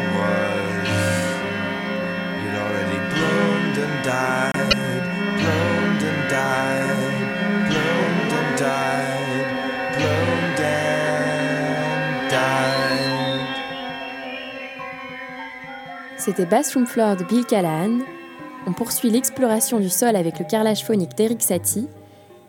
C'était 16.16 16.46
Bathroom 16.46 16.86
Floor 16.86 17.16
de 17.16 17.24
Bill 17.24 17.44
Callahan. 17.44 17.98
On 18.66 18.72
poursuit 18.72 19.10
l'exploration 19.10 19.80
du 19.80 19.88
sol 19.88 20.16
avec 20.16 20.38
le 20.38 20.44
carrelage 20.44 20.84
phonique 20.84 21.16
d'Eric 21.16 21.42
Satie, 21.42 21.88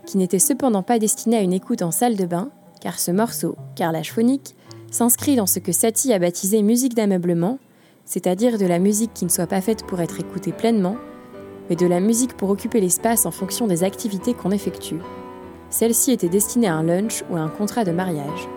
qui 0.05 0.17
n'était 0.17 0.39
cependant 0.39 0.83
pas 0.83 0.99
destiné 0.99 1.37
à 1.37 1.41
une 1.41 1.53
écoute 1.53 1.81
en 1.81 1.91
salle 1.91 2.15
de 2.15 2.25
bain, 2.25 2.49
car 2.81 2.99
ce 2.99 3.11
morceau, 3.11 3.55
carrelage 3.75 4.11
phonique, 4.11 4.55
s'inscrit 4.91 5.35
dans 5.35 5.47
ce 5.47 5.59
que 5.59 5.71
Satie 5.71 6.13
a 6.13 6.19
baptisé 6.19 6.61
musique 6.61 6.95
d'ameublement, 6.95 7.59
c'est-à-dire 8.05 8.57
de 8.57 8.65
la 8.65 8.77
musique 8.77 9.13
qui 9.13 9.25
ne 9.25 9.29
soit 9.29 9.47
pas 9.47 9.61
faite 9.61 9.85
pour 9.85 10.01
être 10.01 10.19
écoutée 10.19 10.51
pleinement, 10.51 10.97
mais 11.69 11.75
de 11.75 11.87
la 11.87 11.99
musique 11.99 12.35
pour 12.37 12.49
occuper 12.49 12.81
l'espace 12.81 13.25
en 13.25 13.31
fonction 13.31 13.67
des 13.67 13.83
activités 13.83 14.33
qu'on 14.33 14.51
effectue. 14.51 14.99
Celle-ci 15.69 16.11
était 16.11 16.29
destinée 16.29 16.67
à 16.67 16.75
un 16.75 16.83
lunch 16.83 17.23
ou 17.29 17.37
à 17.37 17.39
un 17.39 17.49
contrat 17.49 17.85
de 17.85 17.91
mariage. 17.91 18.47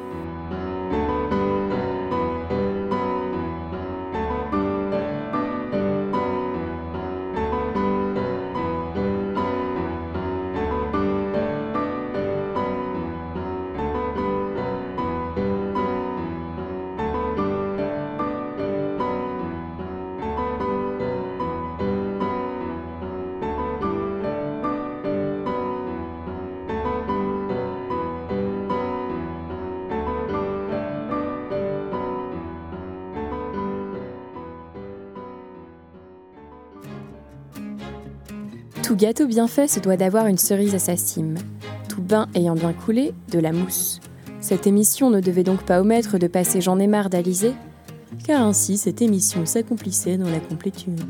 Tout 38.94 39.00
gâteau 39.00 39.26
bien 39.26 39.48
fait 39.48 39.66
se 39.66 39.80
doit 39.80 39.96
d'avoir 39.96 40.28
une 40.28 40.38
cerise 40.38 40.76
à 40.76 40.78
sa 40.78 40.96
cime. 40.96 41.34
Tout 41.88 42.00
bain 42.00 42.28
ayant 42.36 42.54
bien 42.54 42.72
coulé, 42.72 43.12
de 43.32 43.40
la 43.40 43.50
mousse. 43.50 43.98
Cette 44.40 44.68
émission 44.68 45.10
ne 45.10 45.18
devait 45.18 45.42
donc 45.42 45.64
pas 45.64 45.80
omettre 45.80 46.16
de 46.16 46.28
passer 46.28 46.60
J'en 46.60 46.78
ai 46.78 46.86
marre 46.86 47.10
d'Alizé, 47.10 47.54
car 48.24 48.46
ainsi 48.46 48.78
cette 48.78 49.02
émission 49.02 49.46
s'accomplissait 49.46 50.16
dans 50.16 50.30
la 50.30 50.38
complétude. 50.38 51.00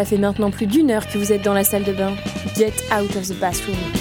Cela 0.00 0.08
fait 0.08 0.16
maintenant 0.16 0.50
plus 0.50 0.66
d'une 0.66 0.90
heure 0.90 1.06
que 1.06 1.18
vous 1.18 1.30
êtes 1.30 1.42
dans 1.42 1.52
la 1.52 1.62
salle 1.62 1.84
de 1.84 1.92
bain. 1.92 2.14
Get 2.56 2.72
out 2.90 3.14
of 3.16 3.28
the 3.28 3.38
bathroom. 3.38 3.99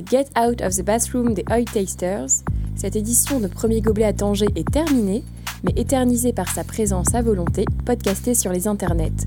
Get 0.00 0.26
Out 0.38 0.62
of 0.62 0.74
the 0.74 0.82
Bathroom 0.82 1.34
des 1.34 1.44
Oil 1.50 1.64
Tasters. 1.64 2.44
Cette 2.76 2.96
édition 2.96 3.40
de 3.40 3.46
Premier 3.46 3.82
Gobelet 3.82 4.06
à 4.06 4.12
Tanger 4.12 4.48
est 4.56 4.70
terminée, 4.70 5.22
mais 5.64 5.72
éternisée 5.76 6.32
par 6.32 6.48
sa 6.48 6.64
présence 6.64 7.14
à 7.14 7.20
volonté, 7.20 7.66
podcastée 7.84 8.34
sur 8.34 8.52
les 8.52 8.66
internets. 8.66 9.26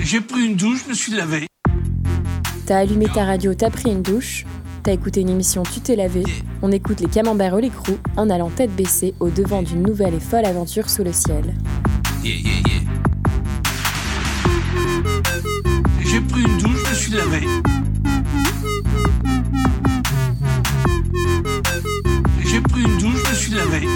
J'ai 0.00 0.20
pris 0.20 0.46
une 0.46 0.56
douche, 0.56 0.84
je 0.84 0.90
me 0.90 0.94
suis 0.94 1.12
lavé. 1.12 1.46
T'as 2.66 2.78
allumé 2.78 3.06
ta 3.06 3.24
radio, 3.24 3.54
t'as 3.54 3.70
pris 3.70 3.90
une 3.90 4.02
douche. 4.02 4.46
T'as 4.84 4.92
écouté 4.92 5.22
une 5.22 5.28
émission, 5.28 5.64
tu 5.64 5.80
t'es 5.80 5.96
lavé. 5.96 6.22
On 6.62 6.70
écoute 6.70 7.00
les 7.00 7.08
camemberts 7.08 7.54
au 7.54 7.58
l'écrou 7.58 7.98
en 8.16 8.30
allant 8.30 8.50
tête 8.50 8.74
baissée 8.74 9.14
au 9.20 9.28
devant 9.28 9.62
d'une 9.62 9.82
nouvelle 9.82 10.14
et 10.14 10.20
folle 10.20 10.44
aventure 10.44 10.88
sous 10.88 11.02
le 11.02 11.12
ciel. 11.12 11.54
J'ai 12.22 12.42
pris 16.20 16.42
une 16.42 16.58
douche, 16.58 16.84
je 16.84 16.90
me 16.90 16.94
suis 16.94 17.12
lavé. 17.12 17.40
sauver. 23.70 23.86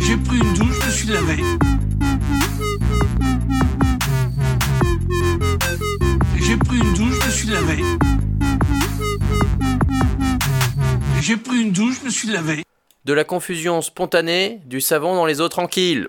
J'ai 0.00 0.16
pris 0.16 0.38
une 0.38 0.54
douche, 0.54 0.80
je 0.80 0.86
me 0.86 0.90
suis 0.90 1.08
lavé. 1.08 1.36
J'ai 6.40 6.56
pris 6.56 6.78
une 6.78 6.92
douche, 6.94 7.20
je 7.20 7.26
me 7.26 7.30
suis 7.30 7.48
lavé. 7.48 7.82
J'ai 11.20 11.36
pris 11.36 11.60
une 11.60 11.72
douche, 11.72 12.00
je 12.00 12.04
me 12.04 12.10
suis 12.10 12.28
lavé. 12.28 12.62
De 13.04 13.12
la 13.12 13.24
confusion 13.24 13.82
spontanée, 13.82 14.60
du 14.66 14.80
savon 14.80 15.14
dans 15.14 15.26
les 15.26 15.40
eaux 15.40 15.48
tranquilles. 15.48 16.08